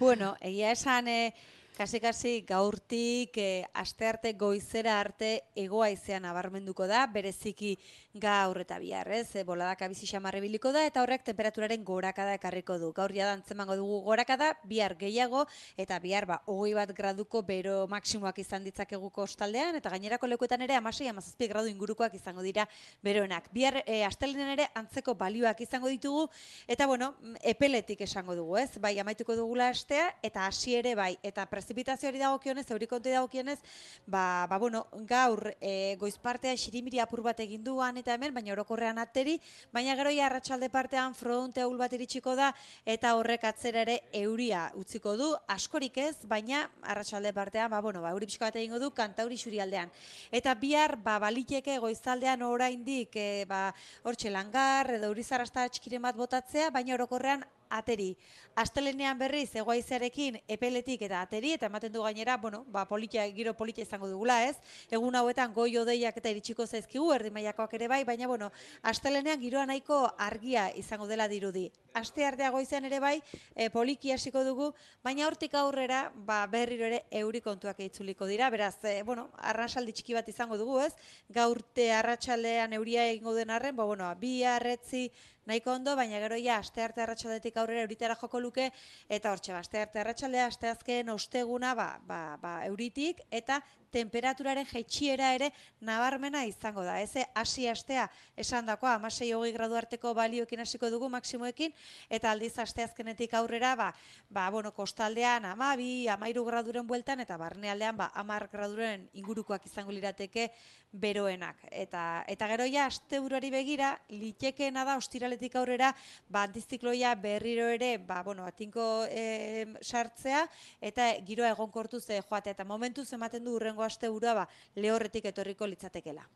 [0.00, 1.32] Bueno, egia esan, eh,
[1.80, 7.78] kasi-kasi gaurtik eh, aste goizera arte egoaizean nabarmenduko da, bereziki
[8.12, 9.36] gaur eta bihar, ez?
[9.38, 12.90] E, boladak abizi xamarre biliko da, eta horrek temperaturaren gorakada ekarriko du.
[12.92, 15.46] Gaur jada antzemango dugu gorakada, bihar gehiago,
[15.78, 20.76] eta bihar ba, hogei bat graduko bero maksimoak izan ditzakegu kostaldean, eta gainerako lekuetan ere
[20.76, 22.66] amasei, amazazpi gradu ingurukoak izango dira
[23.00, 23.48] beroenak.
[23.54, 26.26] Bihar e, astelenen ere antzeko balioak izango ditugu,
[26.68, 28.74] eta bueno, epeletik esango dugu, ez?
[28.82, 33.58] Bai, amaituko dugula astea, eta hasi ere bai, eta prezipitazioari dagokionez, eurikonte dagokionez,
[34.06, 38.98] ba, ba bueno, gaur e, goizpartean xirimiri apur bat egin duan eta hemen, baina orokorrean
[38.98, 39.36] ateri,
[39.72, 42.50] baina gero ja arratsalde partean fronte ahul bat iritsiko da,
[42.84, 48.10] eta horrek atzera ere euria utziko du, askorik ez, baina arratsalde partean, ba, bueno, ba,
[48.10, 49.94] euri pixka bat egingo du, kantauri xurialdean.
[50.32, 53.68] Eta bihar, ba, baliteke goizaldean oraindik, e, ba,
[54.02, 58.16] hortxe langar, edo urizarrasta txikiren bat botatzea, baina orokorrean ateri.
[58.60, 63.86] Astelenean berriz egoaizearekin epeletik eta ateri eta ematen du gainera, bueno, ba politia giro politia
[63.86, 64.56] izango dugula, ez?
[64.90, 68.50] Egun hauetan goi odeiak eta iritsiko zaizkigu erdi mailakoak ere bai, baina bueno,
[68.82, 71.70] astelenean giroa nahiko argia izango dela dirudi.
[71.94, 73.16] Aste artea goizean ere bai,
[73.54, 78.50] e, poliki hasiko dugu, baina hortik aurrera, ba berriro ere euri kontuak itzuliko dira.
[78.50, 80.92] Beraz, e, bueno, arratsaldi txiki bat izango dugu, ez?
[81.30, 85.10] Gaurte arratsaldean euria egingo den arren, ba bueno, bi arretzi
[85.50, 88.70] nahiko ondo, baina gero ja aste arte arratsaldetik aurrera euritara joko luke
[89.08, 93.60] eta hortxe ba, aste arte arratsaldea, aste azken osteguna ba, ba, ba, euritik eta
[93.92, 95.50] temperaturaren jaitsiera ere
[95.80, 96.98] nabarmena izango da.
[97.00, 101.74] Ez hasi astea esandakoa 16 hogei gradu arteko balioekin hasiko dugu maksimoekin
[102.08, 103.92] eta aldiz aste azkenetik aurrera ba,
[104.30, 110.50] ba bueno, kostaldean 12, 13 graduren bueltan eta barnealdean ba 10 graduren ingurukoak izango lirateke
[110.92, 111.56] beroenak.
[111.70, 115.92] Eta eta gero ja asteburuari begira litekeena da ostiraletik aurrera
[116.28, 120.46] ba antizikloia berriro ere ba bueno, atinko eh, sartzea
[120.80, 126.26] eta giroa egonkortu ze joatea eta momentuz ematen du urrengo asteburua ba lehorretik etorriko litzatekela.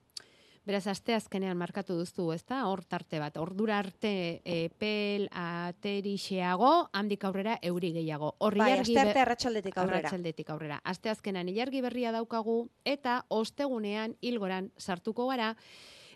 [0.65, 2.63] Beraz, aste azkenean markatu duztu, ezta?
[2.71, 3.37] Hor tarte bat.
[3.37, 8.31] Ordura arte epel aterixeago, handik aurrera euri gehiago.
[8.41, 9.99] Hor Bai, aste arte arratsaldetik aurrera.
[9.99, 10.81] Arratsaldetik aurrera.
[10.83, 15.53] Aste azkenan ilargi berria daukagu eta ostegunean hilgoran sartuko gara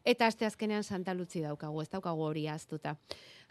[0.09, 2.97] eta aste azkenean Santa Lutzi daukagu, ez daukagu hori aztuta.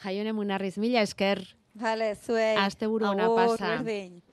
[0.02, 1.44] Jaione Munarriz, mila esker.
[1.78, 2.56] Vale, zuei.
[2.58, 3.76] Asteburu ona pasa.
[3.78, 4.24] berdin.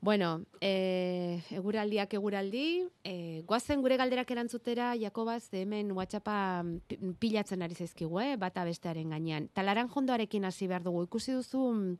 [0.00, 7.74] Bueno, e, eguraldiak eguraldi, e, guazen gure galderak erantzutera, Jakobaz, hemen WhatsAppa pi- pilatzen ari
[7.74, 9.48] zaizkigu, eh, bata bestearen gainean.
[9.52, 11.02] Ta laranjondoarekin hasi behar dugu.
[11.08, 11.96] Ikusi duzu, mm,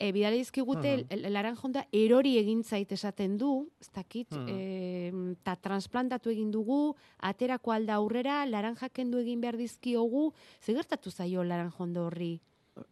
[0.00, 4.48] e, bidali dizkigute, uh laranjondoa erori egin zait esaten du, ez dakit, Mhm.
[4.48, 11.10] e, ta transplantatu egin dugu, aterako alda aurrera, laranja kendu egin behar dizkiogu, ze gertatu
[11.10, 12.40] zaio laranjondo horri?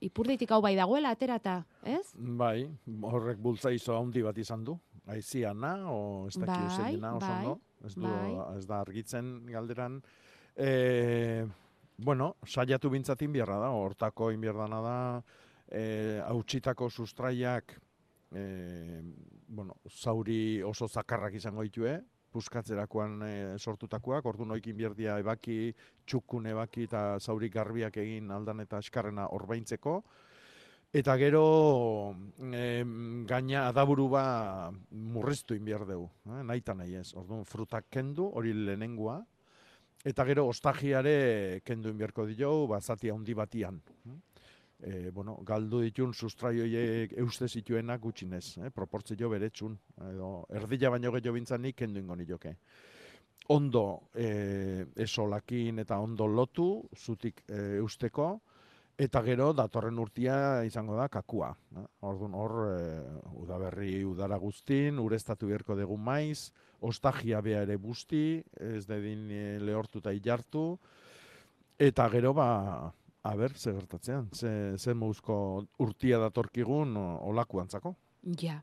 [0.07, 2.13] Ipurdeitik hau bai dagoela aterata, ez?
[2.15, 2.69] Bai,
[3.09, 4.77] horrek bultzaizo handi bat izan du.
[5.11, 7.55] Aiziana, o ez dakiu Bai, zeina oso bai, ondo.
[7.83, 8.31] Ez, du, bai.
[8.59, 9.99] ez da argitzen galderan.
[10.55, 10.69] E,
[11.99, 14.97] bueno, saiatu bintzatin bierra da, hortako inbierdana da,
[15.67, 15.83] e,
[16.29, 17.75] hautsitako sustraiak,
[18.31, 19.03] e,
[19.49, 21.99] bueno, zauri oso zakarrak izango ditue,
[22.33, 25.73] puskatzerakoan e, sortutakoak, ordu noikin bierdia ebaki,
[26.09, 30.01] txukun ebaki eta zauri garbiak egin aldan eta eskarrena orbaintzeko.
[30.93, 31.45] Eta gero
[32.53, 34.25] em, gaina adaburu ba
[34.91, 36.43] murriztu inbiar dugu, eh?
[36.45, 37.15] nahi eta nahi ez.
[37.17, 39.17] Orduan frutak kendu, hori lehenengoa,
[40.05, 43.81] eta gero ostagiare kendu inbiarko dio, ba, zati handi batian.
[44.83, 49.79] E, bueno, galdu ditun sustraioiek euste zituenak gutxinez, eh, proportzio beretsun,
[50.11, 52.57] edo erdila baino gehiago bintzanik kendu ingo nioke.
[53.51, 58.41] Ondo e, esolakin eta ondo lotu, zutik e, eusteko,
[58.99, 61.51] eta gero datorren urtia izango da kakua.
[61.77, 61.85] Eh?
[62.07, 62.83] Orduan hor, e,
[63.43, 70.03] udaberri udara guztin, ureztatu beharko dugu maiz, ostagia bea ere busti, ez dedin e, lehortu
[70.03, 70.67] eta ilartu,
[71.79, 72.93] eta gero ba,
[73.25, 77.95] a ber, ze gertatzean, ze, ze mouzko urtia datorkigun olakuantzako.
[78.41, 78.63] Ja.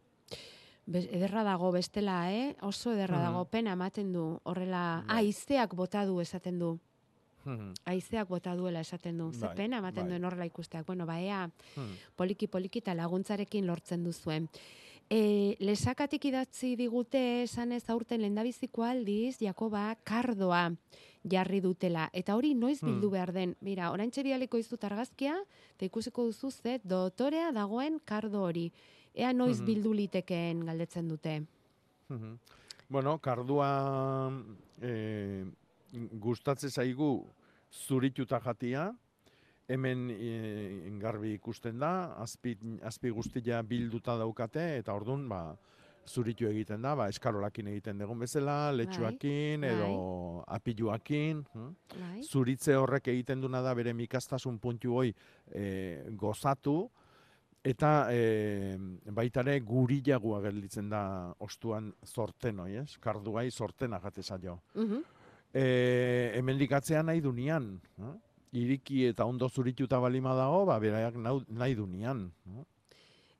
[0.89, 2.55] Be, ederra dago bestela, eh?
[2.66, 3.26] Oso ederra Mhm.
[3.26, 4.39] dago, pena ematen du.
[4.43, 5.26] Horrela, Bai.
[5.26, 6.80] aizeak bota du esaten du.
[7.45, 7.74] Hmm.
[7.86, 9.32] Aizeak bota duela esaten du.
[9.34, 10.10] Ze Bai, pena ematen bai.
[10.10, 10.86] duen horrela ikusteak.
[10.86, 11.93] Bueno, ba, ea, Hmm.
[12.18, 14.49] poliki poliki eta laguntzarekin lortzen duzuen.
[15.10, 20.74] E, lesakatik idatzi digute esan ez aurten lendabiziko aldiz, Jakoba, kardoa
[21.24, 22.09] jarri dutela.
[22.13, 22.89] Eta hori noiz Hmm.
[22.93, 23.55] bildu behar den.
[23.61, 25.36] Mira, orain txerialiko izut argazkia,
[25.76, 28.72] eta ikusiko duzu ze, dotorea dagoen kardo hori.
[29.13, 29.65] Ea noiz Mhm.
[29.65, 31.43] bildu litekeen galdetzen dute.
[32.09, 32.38] Mhm.
[32.89, 34.32] Bueno, kardua
[34.82, 35.45] e,
[36.20, 37.26] gustatzen zaigu
[37.72, 38.95] zurituta jatia,
[39.67, 45.55] hemen e, garbi ikusten da, azpi, azpi guztia bilduta daukate, eta ordun ba,
[46.07, 49.73] zuritu egiten da, ba, eskarolakin egiten dugun bezala, letxuakin, bai.
[49.73, 51.43] edo apiluakin.
[51.53, 51.73] hm?
[51.99, 52.23] Bai?
[52.23, 55.13] Zuritze horrek egiten duna da bere mikastasun puntu hoi
[55.53, 56.89] e, gozatu,
[57.63, 58.77] eta e,
[59.11, 62.97] baitare gurilagoa gelditzen da ostuan zorten hoi, ez?
[62.97, 64.59] Karduai zortena jate zaio.
[64.75, 65.03] Mhm.
[65.53, 68.15] E, hemendik atzean nahi dunian, eh?
[68.59, 72.31] iriki eta ondo zurituta balima dago, ba, beraiak nahi dunian.
[72.57, 72.65] eh?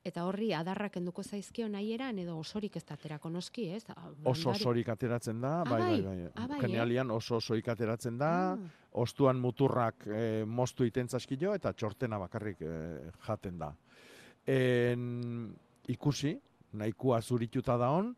[0.08, 3.84] Eta horri adarrak enduko zaizkio nahi edo osorik ez daterako noski, ez?
[4.24, 6.18] Oso osorik ateratzen da, bai, bai, bai.
[6.26, 6.60] eh?
[6.62, 8.58] Genialian oso osorik ateratzen da, Ah.
[8.94, 13.74] ostuan muturrak e, moztu iten zaskio eta txortena bakarrik e, jaten da.
[14.48, 15.54] En,
[15.88, 16.40] ikusi,
[16.74, 18.16] nahikoa zurituta da on,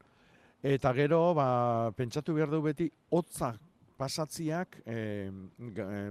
[0.64, 3.58] eta gero, ba, pentsatu behar du beti, hotza
[3.98, 5.32] pasatziak e,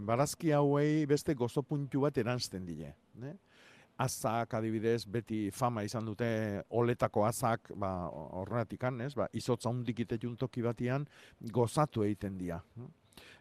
[0.00, 2.94] barazki hauei beste gozo puntu bat eranzten dile.
[3.14, 3.36] Ne?
[4.00, 7.90] Azak adibidez beti fama izan dute oletako azak ba
[8.40, 11.04] horretik ez ba izotza hundik itetun toki batian
[11.52, 12.60] gozatu egiten dira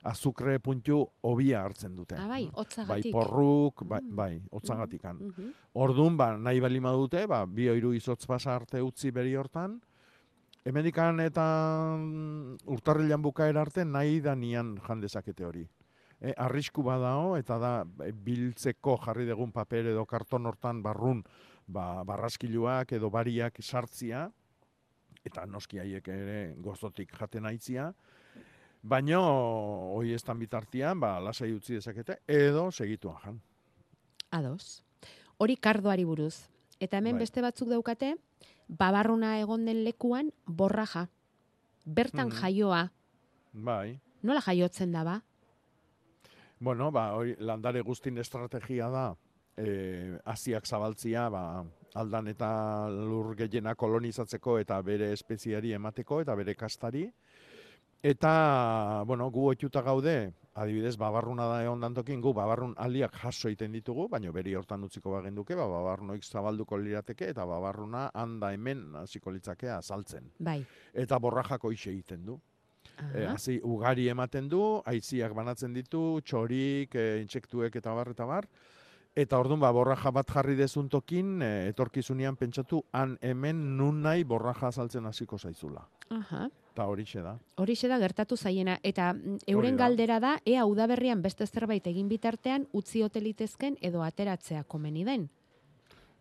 [0.03, 3.03] azukre puntu hobia hartzen dute Ah, bai, hotzagatik.
[3.03, 4.15] bai porruk bai Mm.
[4.15, 5.53] bai hotzagatikan Mhm.
[5.75, 9.79] Ordun ba nahi bali dute ba bi hiru izotz pasa arte utzi beri hortan
[10.65, 15.67] Hemendikan eta mm, urtarrilan bukaera arte nahi da nian jan dezakete hori.
[16.21, 21.23] E, arrisku badao eta da e, biltzeko jarri dugun paper edo karton hortan barrun
[21.67, 24.25] ba, barraskiluak edo bariak sartzia
[25.23, 27.93] eta noski haiek ere gozotik jaten aitzia.
[28.83, 29.21] Baino
[29.95, 33.41] hoi estan bitartian ba lasai utzi dezakete edo segituan jan.
[34.31, 34.83] Ados.
[35.37, 36.47] Hori kardoari buruz.
[36.79, 37.23] Eta hemen Bai.
[37.23, 38.15] beste batzuk daukate,
[38.67, 41.07] babarruna egon den lekuan borraja.
[41.85, 42.35] Bertan Mhm.
[42.41, 42.91] jaioa.
[43.53, 43.99] Bai.
[44.23, 45.21] Nola jaiotzen da ba?
[46.59, 49.05] Bueno, ba, hori landare guztin estrategia da,
[49.55, 51.43] e, asiak zabaltzia, ba,
[51.95, 52.49] aldan eta
[52.91, 57.05] lur gehiena kolonizatzeko eta bere espeziari emateko eta bere kastari.
[58.03, 63.75] Eta, bueno, gu oituta gaude, adibidez, babarruna da egon dantokin, gu babarrun aldiak jaso egiten
[63.75, 69.31] ditugu, baina beri hortan utziko bagenduke, ba, babarrunoik zabalduko lirateke, eta babarruna handa hemen hasiko
[69.35, 70.31] litzake azaltzen.
[70.39, 70.61] Bai.
[70.93, 72.39] Eta borrajako ixe egiten du.
[72.99, 73.33] E, Aha.
[73.33, 78.47] hazi, ugari ematen du, aiziak banatzen ditu, txorik, e, intsektuek eta bar, eta bar.
[79.19, 84.69] Eta orduan, ba, borraja bat jarri dezuntokin, e, etorkizunean pentsatu, han hemen nun nahi borraja
[84.69, 85.87] azaltzen hasiko zaizula.
[86.13, 86.47] Aha.
[86.73, 87.33] Eta horixe da.
[87.59, 88.77] Horixe da gertatu zaiena.
[88.83, 89.87] Eta mm, euren da.
[89.87, 95.27] galdera da, ea udaberrian beste zerbait egin bitartean, utzi hotelitezken edo ateratzea komeni den.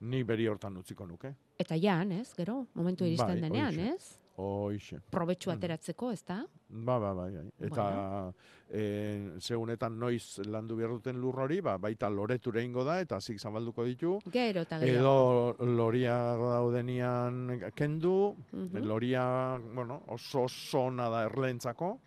[0.01, 1.35] Ni beri hortan utziko nuke.
[1.59, 4.17] Eta jan, ez, gero, momentu iristen Bai, denean, ez?
[4.39, 5.01] Hoixe.
[5.11, 5.57] Probetxu Mm.
[5.57, 6.45] ateratzeko, ez da?
[6.71, 7.47] Ba, ba, bai, bai.
[7.67, 8.33] Eta
[8.71, 13.41] e, zeunetan noiz landu behar duten lur hori, ba, baita loreture ingo da, eta zik
[13.41, 14.21] zabalduko ditu.
[14.31, 15.01] Gero eta gero.
[15.01, 18.85] Edo loria daudenian kendu, Mhm.
[18.87, 21.99] loria, bueno, oso oso ona da erlentzako,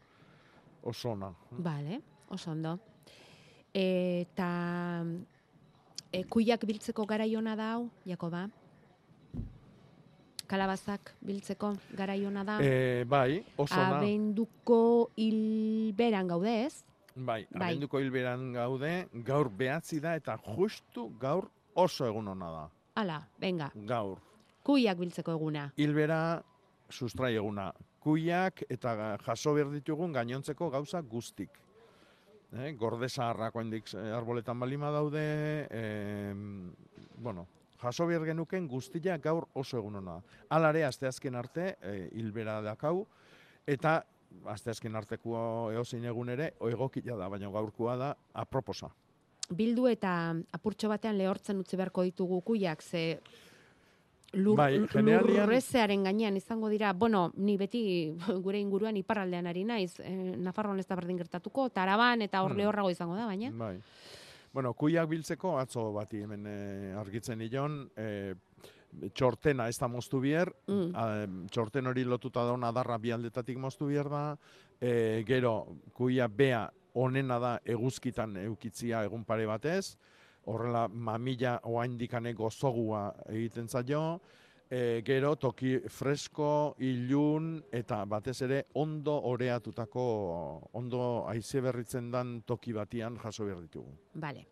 [0.84, 1.34] oso ona.
[1.52, 2.80] Bale, oso ondo.
[3.74, 5.04] Eta
[6.12, 8.50] e, kuiak biltzeko garaiona da hau, Jakoba?
[10.52, 12.58] Kalabazak biltzeko garaiona da?
[12.60, 14.02] E, bai, oso ona.
[14.02, 14.80] Abenduko
[15.16, 16.84] hilberan gaude, ez?
[17.16, 17.70] Bai, bai.
[17.70, 18.92] abenduko hilberan gaude,
[19.28, 22.66] gaur behatzi da, eta justu gaur oso egun ona da.
[23.00, 24.20] Hala, venga, Gaur.
[24.68, 25.70] kuiak biltzeko eguna.
[25.80, 26.42] Hilbera
[26.92, 27.70] sustrai eguna.
[28.04, 31.50] Kuiak eta jaso behar ditugun gainontzeko gauza guztik.
[32.52, 35.22] eh, gorde zaharrak oindik eh, arboletan balima daude,
[35.72, 36.34] eh,
[37.16, 37.48] bueno,
[37.82, 40.20] jaso behar genuken guztia gaur oso egun hona.
[40.50, 43.06] Alare, asteazken arte, eh, hilbera dakau,
[43.68, 44.04] eta
[44.46, 48.90] asteazken arteko eozein egun ere, egokila da, baina gaurkoa da, aproposa.
[49.52, 53.20] Bildu eta apurtxo batean lehortzen utzi beharko ditugu kuiak, ze
[54.34, 57.82] lur, Bai, generalian- lurrezearen gainean izango dira, bueno, ni beti
[58.46, 62.58] gure inguruan iparraldean ari naiz, eh, Nafarroan ez da berdin gertatuko, Taraban eta hor Hmm.
[62.58, 63.52] lehorrago izango da, baina.
[63.52, 63.82] Bai.
[64.54, 68.34] Bueno, kuiak biltzeko atzo bati hemen eh, argitzen nion, eh,
[69.16, 70.92] txortena ez da moztu bier, Mm.
[70.96, 71.06] a,
[71.50, 74.38] txorten hori lotuta dauna adarra bi aldetatik moztu bier da,
[74.82, 79.96] eh, gero kuia bea onena da eguzkitan eukitzia egun pare batez,
[80.46, 84.20] horrela mamila oaindikane gozogua egiten zaio,
[84.72, 90.06] e, gero toki fresko, ilun eta batez ere ondo oreatutako,
[90.80, 93.98] ondo aize berritzen dan toki batian jaso behar ditugu.
[94.14, 94.48] Bale.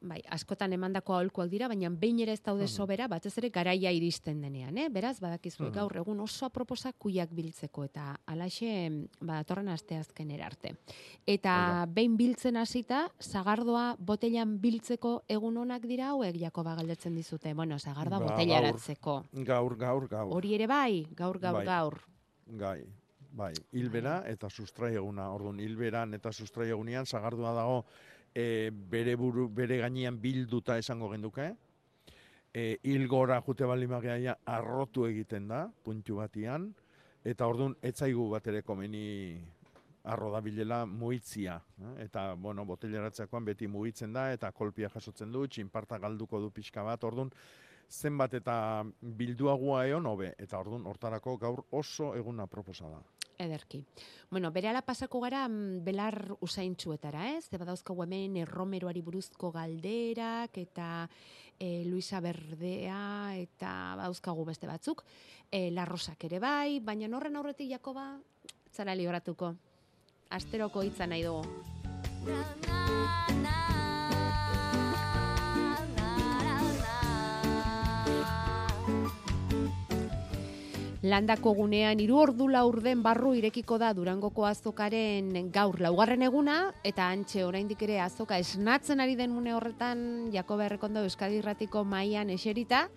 [0.00, 2.68] Bai, askotan emandako aholkuak dira, baina behin ere ez daude Mhm.
[2.70, 4.88] sobera, batez ere garaia iristen denean, eh?
[4.88, 5.72] Beraz, badakizu Mhm.
[5.72, 10.76] gaur egun oso aproposa kuiak biltzeko eta alaxe badatorren asteazkenera arte.
[11.26, 17.52] Eta behin biltzen hasita, sagardoa botellan biltzeko egun onak dira hauek Jakoba galdetzen dizute.
[17.54, 19.24] Bueno, sagardoa Ba, botellaratzeko.
[19.32, 20.32] Gaur, gaur, gaur.
[20.32, 21.64] Hori ere bai, gaur gaur Bai.
[21.64, 22.00] gaur.
[22.46, 22.84] Gai,
[23.32, 25.32] bai, hilbera eta sustrai eguna.
[25.32, 27.84] Orduan, hilberan eta sustrai egunean sagardua dago
[28.34, 31.52] e, bere buru, bere gainean bilduta esango genduke.
[32.54, 36.72] E, hilgora jute balimageaia arrotu egiten da, puntu batian,
[37.24, 39.06] eta orduan, etzaigu bat ere komeni
[40.08, 41.60] arro da bilela muitzia.
[41.82, 41.94] eh?
[42.06, 47.04] Eta, bueno, botelleratzeakoan beti mugitzen da, eta kolpia jasotzen du, txinparta galduko du pixka bat,
[47.04, 47.30] orduan,
[47.88, 53.02] zenbat eta bilduagua eon hobe, eta orduan, hortarako gaur oso eguna proposa da.
[53.38, 53.84] Ederki.
[54.30, 57.46] Bueno, berehala pasako gara mm, belar usaintxuetara, ez?
[57.48, 61.08] Ze badauzkagu hemen erromeroari buruzko galderak eta
[61.58, 65.04] e, Luisa Berdea eta badauzkagu beste batzuk.
[65.50, 68.10] E, Larrosak ere bai, baina horren aurretik Jakoba
[68.74, 69.54] zara libratuko.
[70.30, 71.46] Asteroko hitza nahi dugu.
[81.08, 87.44] Landako gunean hiru ordu laurden barru irekiko da Durangoko azokaren gaur laugarren eguna eta antxe
[87.46, 90.02] oraindik ere azoka esnatzen ari den une horretan
[90.34, 92.88] Jakoba Errekondo Euskadi Irratiko mailan eserita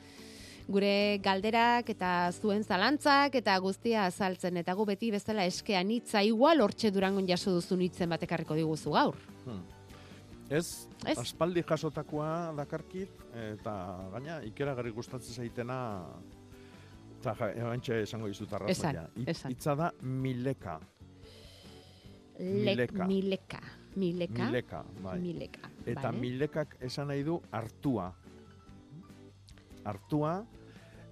[0.67, 6.65] gure galderak eta zuen zalantzak eta guztia azaltzen eta gu beti bezala eskean hitza igual
[6.65, 9.15] hortxe Durangon jaso duzun hitzen batekarriko diguzu gaur.
[9.45, 9.63] Hmm.
[10.51, 11.15] Ez, Ez?
[11.17, 13.73] aspaldi jasotakoa dakarkit, eta
[14.11, 15.77] gaina ikeragarri gustatzen zaitena
[17.21, 19.05] eta ja, ebantxe esango dizut arrazoia.
[19.49, 20.79] Hitza da mileka.
[22.41, 23.05] Lek, Mileka.
[23.05, 23.61] mileka.
[23.95, 24.45] Mileka.
[24.47, 25.19] Mileka, bai.
[25.19, 25.69] Mileka.
[25.85, 26.19] Eta vale.
[26.23, 28.07] milekak esan nahi du hartua.
[29.85, 30.31] Hartua,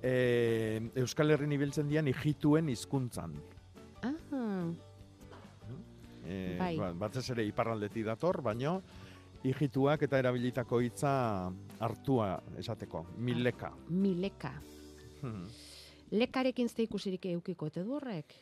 [0.01, 3.35] e, Euskal Herrin ibiltzen dian ijituen hizkuntzan.
[4.01, 4.15] Ah,
[6.29, 6.75] E, Bai.
[6.77, 8.75] ba, batez ere iparraldetik dator, baino
[9.43, 11.11] ijituak eta erabilitako hitza
[11.79, 13.71] hartua esateko, mileka.
[13.89, 14.51] mileka.
[15.23, 15.47] Hmm.
[16.11, 18.33] Lekarekin ze ikusirik eukiko ote du horrek?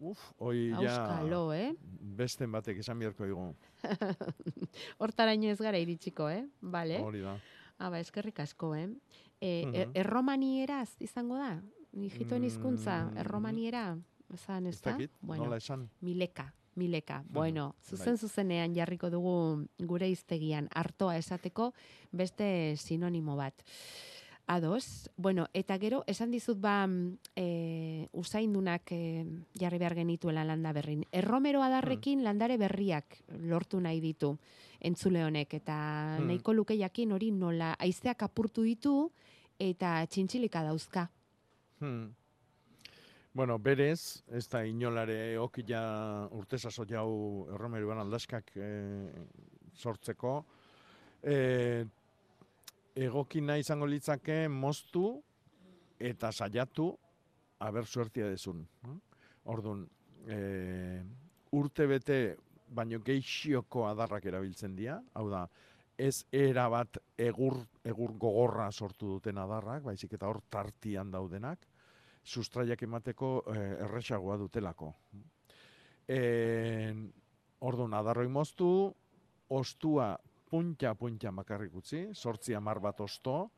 [0.00, 1.22] Uf, hoi ja
[1.56, 1.70] eh?
[2.16, 3.46] besten batek esan beharko digu.
[5.00, 6.42] Hortaraino ez gara iritsiko, eh?
[6.60, 6.98] Bale.
[7.00, 7.38] Hori da.
[7.78, 8.88] Ah, ba, eskerrik asko, eh?
[9.40, 9.74] E, Mhm.
[9.74, 11.62] e- erromanieraz izango da?
[11.92, 13.16] Nijitoen hizkuntza, Mm.
[13.18, 13.98] erromaniera?
[14.34, 14.98] Esan, ez da?
[15.20, 15.88] Bueno, nola esan?
[16.00, 17.22] mileka, mileka.
[17.28, 18.18] Bueno, zuzen bai.
[18.18, 21.72] zuzenean jarriko dugu gure iztegian hartoa esateko
[22.12, 23.54] beste sinonimo bat.
[24.48, 29.24] Ados, bueno, eta gero, esan dizut ba, mm, e, usaindunak e,
[29.58, 31.02] jarri behar genituela landa berrin.
[31.10, 34.36] Erromero adarrekin landare berriak lortu nahi ditu
[34.78, 36.28] entzule honek, eta Hmm.
[36.28, 39.10] nahiko luke jakin hori nola aizeak apurtu ditu
[39.58, 41.10] eta txintxilika dauzka.
[41.80, 42.14] Hmm.
[43.34, 49.10] Bueno, berez, ez da inolare okila urte saso jau erromeruan aldaskak e,
[49.74, 50.44] sortzeko.
[51.22, 51.84] E,
[52.96, 55.10] egokina izango litzake moztu
[56.00, 56.90] eta saiatu
[57.60, 58.64] aber suertia dezun.
[59.52, 59.86] Orduan,
[60.28, 61.02] e,
[61.56, 62.18] urte bete
[62.66, 65.46] baino geixioko adarrak erabiltzen dira, hau da,
[65.96, 71.62] ez era bat egur, egur gogorra sortu duten adarrak, baizik eta hor tartian daudenak,
[72.26, 74.90] sustraiak emateko eh, erresagoa dutelako.
[76.10, 76.20] E,
[77.62, 78.68] orduan, adarroi moztu,
[79.48, 80.16] ostua
[80.48, 80.94] punta
[81.32, 83.50] makarrik utzi, sortzi hamar bat osto,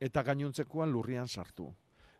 [0.00, 1.72] eta gainuntzekoan lurrian sartu.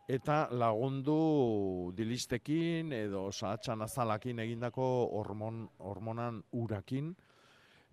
[0.09, 4.85] eta lagundu dilistekin edo sahatxan azalakin egindako
[5.19, 7.15] hormon, hormonan urakin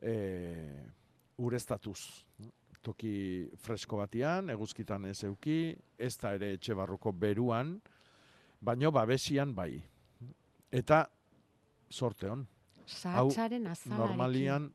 [0.02, 0.16] e,
[1.38, 2.26] ureztatuz.
[2.82, 7.76] Toki fresko batian, eguzkitan ez euki, ez da ere etxe barruko beruan,
[8.62, 9.82] baino babesian bai.
[10.72, 11.04] Eta
[11.90, 12.46] sorte hon.
[12.86, 14.00] Sahatzaren azalarekin.
[14.00, 14.70] Normalian,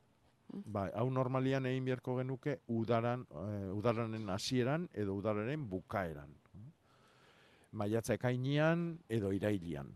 [0.65, 6.29] bai, hau normalian egin beharko genuke udaran, e, udaranen hasieran edo udararen bukaeran.
[7.71, 9.87] Maiatza ekainian edo irailian.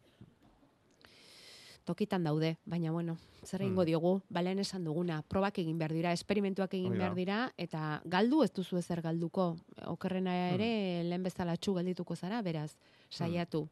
[1.89, 3.85] tokitan daude, baina bueno, zer egingo Mm.
[3.85, 6.97] diogu, balen esan duguna, probak egin behar dira, esperimentuak egin da.
[6.99, 9.57] behar dira, eta galdu ez duzu ezer galduko,
[9.87, 12.75] okerrena ere lehen bezala txu geldituko zara, beraz,
[13.09, 13.67] saiatu.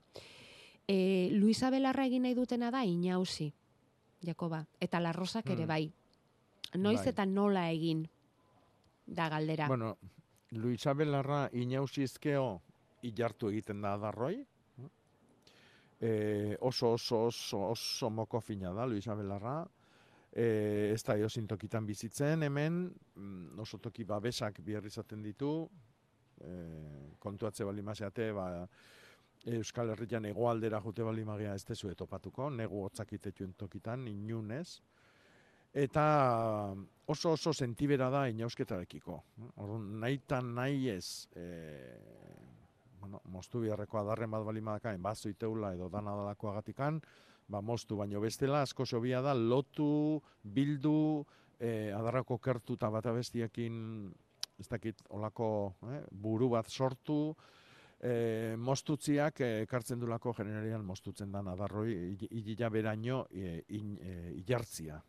[0.88, 3.54] E, Luisa Belarra egin nahi dutena da inausi,
[4.26, 5.68] Jakoba, eta larrosak ere Mm.
[5.68, 5.92] bai.
[6.76, 7.09] Noiz Bai.
[7.13, 8.05] eta nola egin
[9.05, 9.68] da galdera.
[9.68, 9.97] Bueno,
[10.51, 12.61] Luisa Belarra inausizkeo
[13.07, 14.45] ilartu egiten da adarroi.
[15.99, 19.61] E, oso, oso, oso, oso moko fina da Luisa Belarra.
[20.32, 22.84] E, ez da eozin tokitan bizitzen, hemen
[23.15, 25.51] mm, oso toki babesak bihar izaten ditu,
[26.43, 26.51] e,
[27.18, 28.68] kontuatze bali maseate, ba,
[29.47, 34.82] Euskal Herrian egoaldera jute bali magia ez tezu topatuko, negu hotzak itetuen tokitan, inunez.
[35.74, 36.74] Eta
[37.07, 39.22] oso oso sentibera da inausketarekiko.
[39.55, 41.45] Orduan, nahi eta nahi ez, e,
[42.99, 46.99] bueno, moztu biharreko adarren bat bali madakaen, bazo iteula edo dana dalako agatikan,
[47.47, 51.26] ba, moztu baino bestela, asko sobia da, lotu, bildu,
[51.59, 53.78] e, adarrako kertu eta bat abestiekin,
[54.59, 55.49] ez dakit, olako
[55.93, 57.36] eh, buru bat sortu,
[57.99, 64.99] e, mostutziak e, ekartzen dulako generalian mostutzen dan adarroi, hilila beraino e, in, e, ilartzia.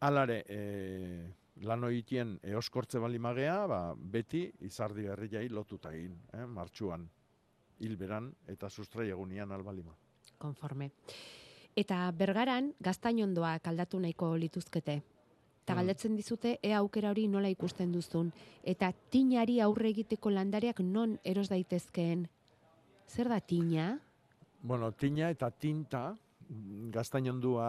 [0.00, 1.30] Alare, e,
[1.62, 7.08] lan hoitien eoskortze bali magea, ba, beti izardi herriai lotuta egin, eh, martxuan,
[7.80, 9.94] hilberan eta sustrai egunian albalima.
[10.38, 10.90] konforme.
[11.76, 15.02] Eta bergaran gaztainondoak aldatu nahiko lituzkete.
[15.62, 15.76] Eta Mm.
[15.78, 18.32] galdetzen dizute ea aukera hori nola ikusten duzun.
[18.62, 22.28] Eta tinari aurre egiteko landareak non eros daitezkeen.
[23.08, 23.98] Zer da tina?
[24.62, 26.14] Bueno, tina eta tinta,
[26.94, 27.68] gaztainondua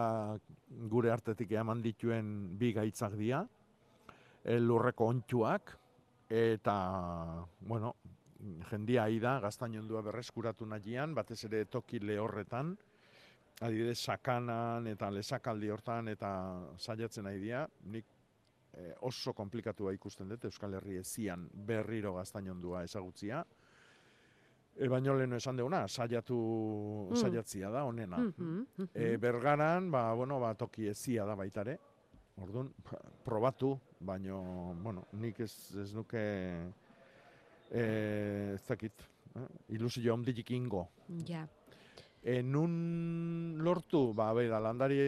[0.90, 3.42] gure artetik eman dituen bi gaitzak dira,
[4.62, 5.72] lurreko ontsuak,
[6.30, 6.76] eta,
[7.60, 7.94] bueno,
[8.70, 12.76] jendia ahi da, gaztainondua berreskuratu nahian, batez ere toki lehorretan,
[13.64, 16.30] adibidez sakanan eta lesakaldi hortan eta
[16.76, 18.06] saiatzen nahi dira, nik
[18.76, 23.42] e, oso komplikatua ikusten dut Euskal Herri ezian berriro gaztainondua ezagutzia.
[24.76, 26.36] E, baino lehenu esan deuna, saiatu,
[27.10, 27.16] Mm.
[27.16, 28.18] saiatzia da, onena.
[28.18, 28.88] Mhm, mhm.
[28.94, 31.78] E, bergaran, ba, bueno, ba, toki ezia da baitare.
[32.36, 32.68] Orduan,
[33.24, 36.20] probatu, baino, bueno, nik ez, ez nuke,
[37.70, 38.92] e, ez dakit,
[39.34, 39.46] eh?
[39.72, 40.88] ilusio ondilik ingo.
[41.24, 41.46] Ja.
[42.22, 44.98] E, nun lortu, ba, bera, landari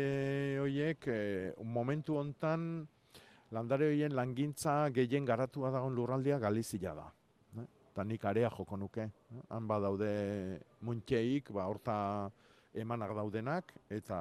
[0.59, 2.89] horiek, e, momentu hontan,
[3.51, 7.13] landare horien langintza gehien garatua dagoen lurraldea Galizia da.
[7.99, 9.05] Eta nik area joko nuke.
[9.51, 10.09] Han badaude
[10.87, 11.95] muntxeik, ba, horta
[12.79, 14.19] emanak daudenak, eta,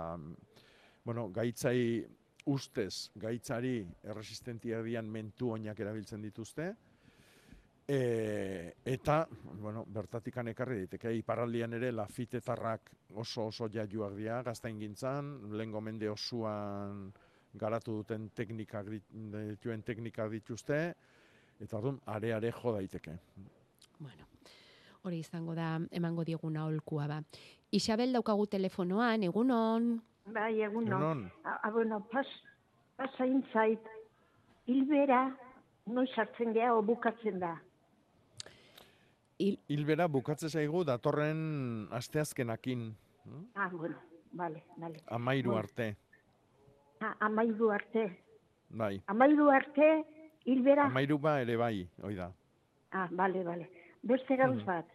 [1.05, 2.01] bueno, gaitzai
[2.49, 3.75] ustez, gaitzari
[4.09, 6.71] erresistentia dian mentu oinak erabiltzen dituzte,
[7.87, 9.21] E, eta,
[9.61, 16.09] bueno, bertatikan ekarri daiteke, iparraldian ere lafitetarrak oso oso jaiuak dira, gaztain gintzan, lehen gomende
[16.11, 17.05] osuan
[17.53, 20.81] garatu duten teknikak dit- dituen teknikak dituzte,
[21.61, 23.15] eta orduan are-are jo daiteke.
[23.99, 24.25] Bueno,
[25.03, 27.21] hori izango da emango dieguna holkua ba.
[27.71, 30.01] Isabel daukagu telefonoan, egunon.
[30.25, 31.31] Bai, egun Egunon.
[31.43, 32.27] A, a, bueno, pas,
[32.97, 33.79] pasain zait,
[34.67, 35.21] hilbera,
[35.87, 37.53] noiz hartzen geha, o bukatzen da.
[39.39, 39.59] Il...
[39.69, 42.89] Hilbera bukatze zaigu datorren asteazkenakin,
[43.55, 43.97] Ah, bueno,
[44.31, 45.01] vale, vale.
[45.07, 45.59] amairu Bueno.
[45.63, 45.95] arte,
[46.99, 48.23] Ah, amairu arte.
[48.69, 49.01] bai.
[49.07, 50.05] Amairu arte,
[50.45, 50.85] hilbera.
[50.85, 52.31] Amairu ba ere bai, hoi da.
[52.91, 53.69] Ah, vale, vale.
[54.07, 54.65] Beste gauz Mhm.
[54.65, 54.85] bat.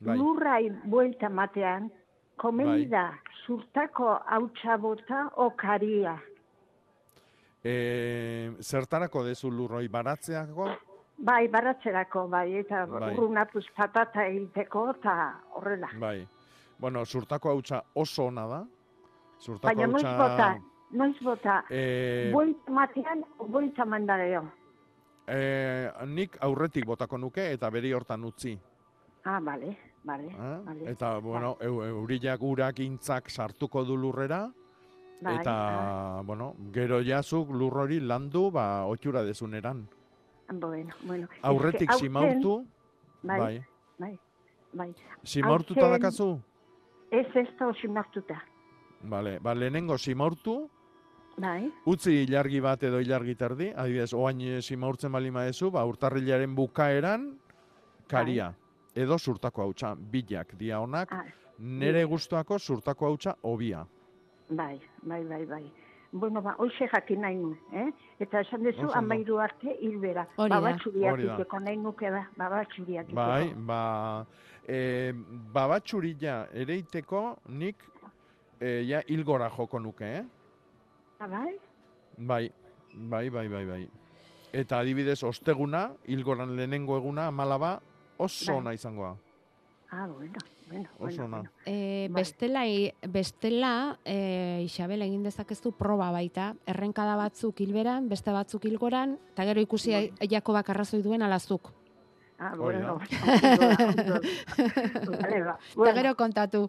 [0.00, 0.16] Bai.
[0.18, 1.90] Lurrai buelta matean,
[2.36, 2.86] komeni Bai.
[2.90, 3.04] da,
[3.46, 6.16] zurtako hautsa bota o karia.
[7.64, 10.68] E, zertarako dezu lurroi baratzeako?
[11.24, 13.14] Bai, baratzerako, bai, eta Bai.
[13.14, 15.14] urrunatuz patata hilteko, eta
[15.54, 15.88] horrela.
[16.00, 16.26] Bai.
[16.78, 18.64] Bueno, zurtako hautsa oso ona da.
[19.40, 20.18] Zurtako Baina noiz hautsa...
[20.28, 20.58] bota,
[20.90, 24.42] noiz bota, Eh, buelta matean, buelta mandareo.
[25.26, 28.58] Eh, nik aurretik botako nuke eta beri hortan utzi.
[29.24, 30.58] Ah, bale, bale, Eh?
[30.64, 30.90] bale.
[30.90, 34.50] Eta, bueno, eu, eurilak urak intzak sartuko du lurrera,
[35.20, 39.88] Bai, eta, bueno, gero jazuk lur hori landu, ba, otxura dezuneran.
[40.52, 41.28] Bueno, bueno.
[41.42, 42.66] Aurretik Eske, aurten- simautu,
[43.22, 43.64] bai, bai.
[43.98, 44.18] bai.
[44.74, 44.94] bai.
[45.80, 46.40] Hautzen- dakazu?
[47.10, 48.42] Ez ez da osimartuta.
[49.02, 50.68] Vale, ba, lehenengo simaurtu,
[51.36, 56.54] Bai, utzi ilargi bat edo ilargi terdi, adibidez, oain eh, simaurtzen bali maezu, ba, urtarrilaren
[56.54, 57.32] bukaeran,
[58.08, 58.52] karia.
[58.94, 61.24] Edo surtako hautsa, bilak, dia honak, Ah,
[61.58, 63.84] nere gustuako surtako hautsa hobia.
[64.50, 65.64] bai, bai, bai, bai.
[66.12, 67.88] Bueno, ba, hoxe jakin nahi nu, eh?
[68.20, 70.28] Eta esan dezu, amairu arte hilbera.
[70.36, 70.60] Hori da.
[70.60, 73.16] Babatxuriak iteko, nahi nuke da, babatxuriak iteko.
[73.16, 74.24] Bai, ba,
[74.68, 75.10] e,
[75.52, 77.82] babatxurila ere iteko nik
[78.60, 80.24] e, ja hilgora joko nuke, eh?
[81.24, 81.56] Ah, bai?
[82.18, 82.52] Bai,
[82.92, 83.84] bai, bai, bai, bai.
[84.52, 87.80] Eta adibidez, osteguna, hilgoran lehenengo eguna, malaba,
[88.18, 88.58] oso Bai.
[88.60, 89.16] ona izangoa.
[89.90, 90.34] Ah, bueno,
[90.68, 91.36] bueno, Oso bueno, ona.
[91.38, 91.50] bueno.
[91.64, 92.62] E, bestela,
[93.08, 96.54] bestela e, Isabel egin dezakezu proba baita.
[96.66, 100.28] Errenkada batzuk hilberan, beste batzuk hilgoran, eta gero ikusi Bai.
[100.28, 101.72] Jakobak arrazoi duen alazuk.
[102.38, 103.38] Ah, bueno, da.
[103.56, 103.68] da,
[104.02, 104.20] da.
[105.06, 105.58] Vale, ba.
[105.76, 106.68] Eta gero kontatu.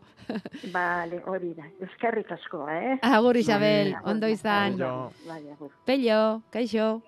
[0.71, 1.65] Vale, hori da.
[1.87, 2.99] Eskerrik asko, eh?
[3.01, 4.01] Agur Isabel, Bai.
[4.11, 4.77] ondo izan.
[5.85, 7.01] Pello, kaixo,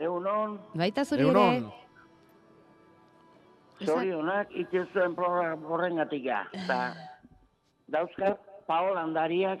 [0.00, 1.44] Egunon, baita zuri ere.
[3.84, 6.40] Zorionak itxezuen program horrengatik ga.
[6.56, 6.78] Eta
[7.92, 9.60] dauzkat, paolandariak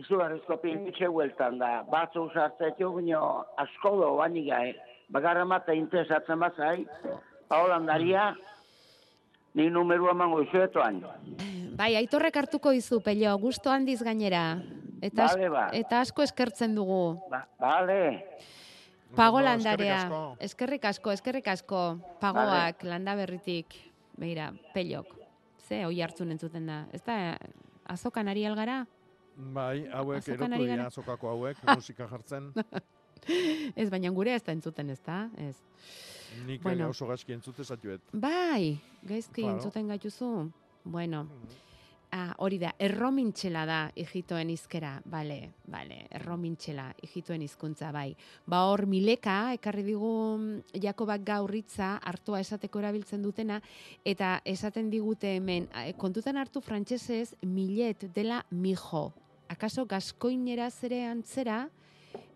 [0.00, 1.82] izugarrizko pinitxe hueltan da.
[1.92, 4.72] Batzu sartzetio gino asko do banik gai.
[5.12, 6.86] Bagarra mata interesatzen bazai,
[7.48, 8.34] paolandaria
[9.54, 11.02] ni numeru emango izuetoan.
[11.78, 14.58] Bai, aitorrek hartuko dizu, Pello, gusto handiz gainera.
[15.04, 15.64] Eta, Bale, ba.
[15.76, 17.18] eta asko eskertzen dugu.
[17.30, 18.24] Ba, bale,
[19.14, 19.98] Pago Ondo, landarea.
[20.40, 21.12] eskerrik asko.
[21.12, 21.98] Eskerrik asko.
[22.20, 23.74] Pagoak, landa berritik.
[24.18, 25.06] Beira, pelok.
[25.68, 26.84] Ze, oi hartzun entzuten da.
[26.92, 27.36] Ez da,
[27.86, 28.84] azokan ari algara?
[29.36, 32.52] bai, hauek Azokan erotu dira azokako hauek, musika jartzen.
[33.74, 35.28] Ez, baina gure ez da entzuten, ez da?
[35.38, 35.56] Ez.
[36.46, 36.88] Nik Bueno.
[36.90, 38.00] oso gaizki entzute zatuet.
[38.12, 39.56] Bai, gaizki Claro.
[39.56, 40.50] entzuten gaituzu.
[40.84, 41.26] Bueno,
[42.12, 48.14] ah, hori da, erromintxela da hijitoen izkera, bale, bale, erromintxela hijitoen hizkuntza bai.
[48.46, 53.60] Ba hor mileka, ekarri digu mm, Jakobak gaurritza, hartua esateko erabiltzen dutena,
[54.04, 59.12] eta esaten digute hemen, eh, kontutan hartu frantsesez milet dela mijo.
[59.48, 61.68] Akaso gaskoineraz ere antzera,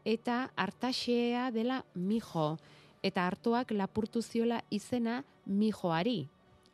[0.05, 2.57] eta hartaxea dela mijo.
[3.03, 6.29] Eta hartuak lapurtu ziola izena mijoari.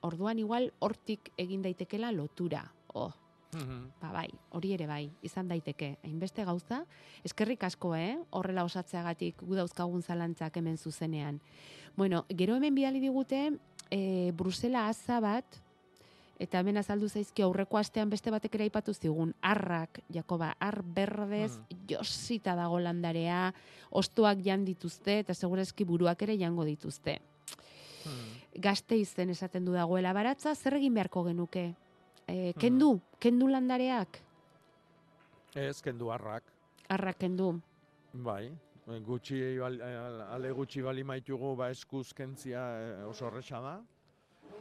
[0.05, 2.64] Orduan igual hortik egin daitekela lotura.
[2.95, 3.12] Oh,
[4.01, 5.95] ba bai, hori ere bai, izan daiteke.
[6.05, 6.83] Hainbeste gauza,
[7.25, 8.16] eskerrik asko, eh?
[8.31, 11.41] Horrela osatzeagatik gu dauzkagun zalantzak hemen zuzenean.
[11.97, 13.47] Bueno, gero hemen bidali digute,
[13.91, 15.61] e, Brusela aza bat,
[16.45, 21.59] eta hemen azaldu zaizki aurreko astean beste batek ere aipatu zigun, arrak, Jakoba, ar berdez,
[21.90, 23.47] josita dago landarea,
[23.90, 27.18] ostoak jan dituzte, eta segurazki buruak ere jango dituzte.
[28.61, 31.72] Gazte izen esaten du dagoela baratza, zer egin beharko genuke?
[32.28, 34.20] E, kendu, kendu landareak,
[35.55, 36.42] Ez, kendu harrak.
[36.88, 37.61] arrak kendu.
[38.12, 38.51] Bai,
[39.07, 43.74] gutxi, ale gutxi bali maitugu ba eskuz kentzia eh, oso horresa da.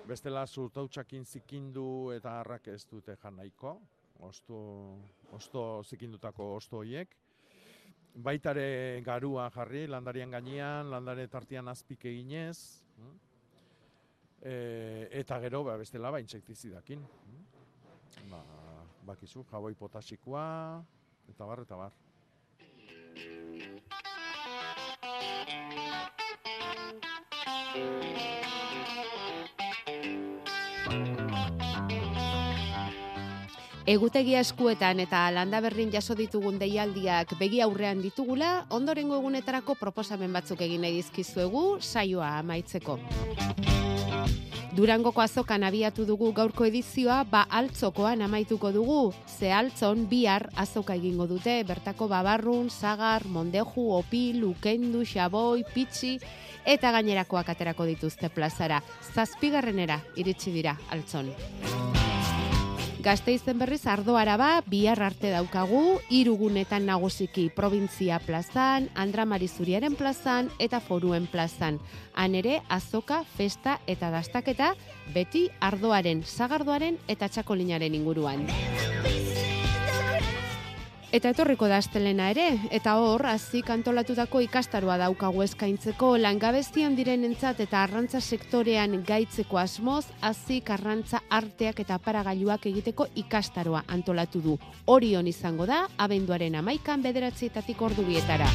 [0.04, 3.78] Bestela zurtautxakin zikindu eta harrak ez dute jan nahiko.
[4.24, 4.58] Osto,
[5.32, 7.16] osto zikindutako osto hoiek.
[8.14, 12.84] Baitare garua jarri, landarian gainean, landare tartian azpik eginez.
[12.98, 13.16] mm?
[14.44, 14.54] E,
[15.22, 17.00] eta gero, ba, bestela, ba, insektizidakin.
[17.00, 17.44] mm?
[18.30, 18.44] Ba,
[19.08, 20.84] bakizu, jaboi potasikoa,
[21.32, 21.92] eta bar, eta bar.
[33.84, 40.62] Egutegia eskuetan eta landa berrin jaso ditugun deialdiak begi aurrean ditugula, ondorengo egunetarako proposamen batzuk
[40.64, 42.96] egin nahi dizkizuegu saioa amaitzeko.
[44.74, 49.02] Durangoko azokan abiatu dugu gaurko edizioa, ba altzokoan amaituko dugu.
[49.28, 56.16] Ze altzon bihar azoka egingo dute, bertako babarrun, sagar, mondeju, opil, ukendu, xaboi, pitxi,
[56.66, 58.80] eta gainerakoak aterako dituzte plazara.
[59.14, 61.30] Zazpigarrenera iritsi dira altzon.
[63.04, 70.80] Gazteizen berriz ardo araba, bihar arte daukagu, irugunetan nagusiki provintzia plazan, Andra Marizuriaren plazan eta
[70.80, 71.82] Foruen plazan.
[72.16, 74.72] Han ere azoka, festa eta dastaketa
[75.12, 78.48] beti ardoaren, sagardoaren eta txakolinaren inguruan.
[81.14, 87.84] Eta etorriko da astelena ere, eta hor, hazik antolatutako ikastaroa daukagu eskaintzeko langabestian direnentzat eta
[87.84, 94.58] arrantza sektorean gaitzeko asmoz, hazik arrantza arteak eta paragailuak egiteko ikastaroa antolatu du.
[94.96, 98.50] Orion izango da, abenduaren amaikan bederatzietatik ordu bietara.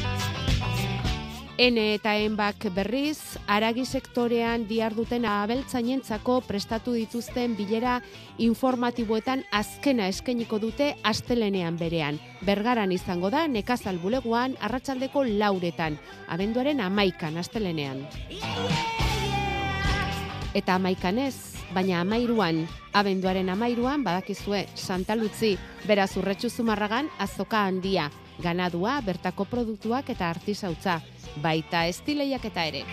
[1.59, 7.97] Ene eta enbak berriz, aragi sektorean diarduten abeltzainentzako prestatu dituzten bilera
[8.39, 12.21] informatiboetan azkena eskainiko dute astelenean berean.
[12.47, 15.99] Bergaran izango da nekazal buleguan arratsaldeko lauretan,
[16.31, 18.05] abenduaren amaikan astelenean.
[20.55, 21.35] Eta amaikan ez,
[21.75, 22.63] baina amairuan,
[22.95, 28.07] abenduaren amairuan, badakizue, Santa Lutzi, beraz urretxu zumarragan, azoka handia,
[28.43, 30.99] ganadua, bertako produktuak eta artisautza,
[31.43, 32.85] baita estileiak eta ere.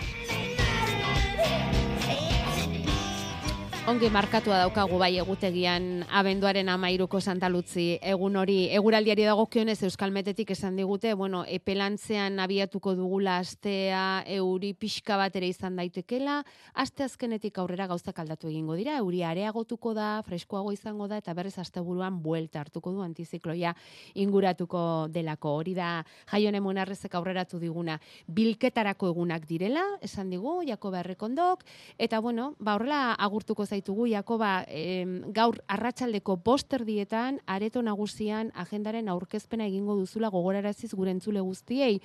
[3.87, 10.49] Ongi markatua daukagu bai egutegian abenduaren amairuko Santa Lutzi egun hori eguraldiari dagokionez Euskal Metetik
[10.51, 14.01] esan digute, bueno, epelantzean abiatuko dugula astea
[14.35, 16.41] euri pixka bat ere izan daitekela,
[16.75, 21.55] aste azkenetik aurrera gauzak aldatu egingo dira, euri areagotuko da, freskoago izango da eta berriz
[21.63, 23.71] asteburuan buelta hartuko du antizikloia
[24.15, 25.55] inguratuko delako.
[25.61, 27.95] Hori da Jaione Monarrezek aurreratu diguna.
[28.27, 31.63] Bilketarako egunak direla, esan digu Jakoba Errekondok
[31.95, 39.67] eta bueno, ba horrela agurtuko zaitugu Jakoba em, gaur arratsaldeko bosterdietan areto nagusian agendaren aurkezpena
[39.69, 41.99] egingo duzula gogoraraziz gure entzule guztiei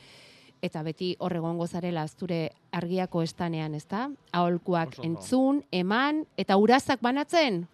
[0.63, 4.11] eta beti horregongo zarela zure argiako estanean, ezta?
[4.33, 7.65] Aholkuak Oso entzun, eman eta urazak banatzen,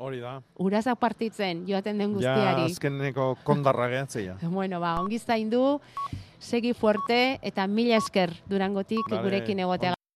[0.00, 0.38] Hori da.
[0.58, 2.70] urazak partitzen joaten den Ja, guztiari.
[2.72, 4.38] azkeneko kondarra gehatzea.
[4.50, 5.80] Bueno, ba, ongi zaindu,
[6.40, 9.92] segi fuerte eta mila esker durangotik Vale, gurekin egotea.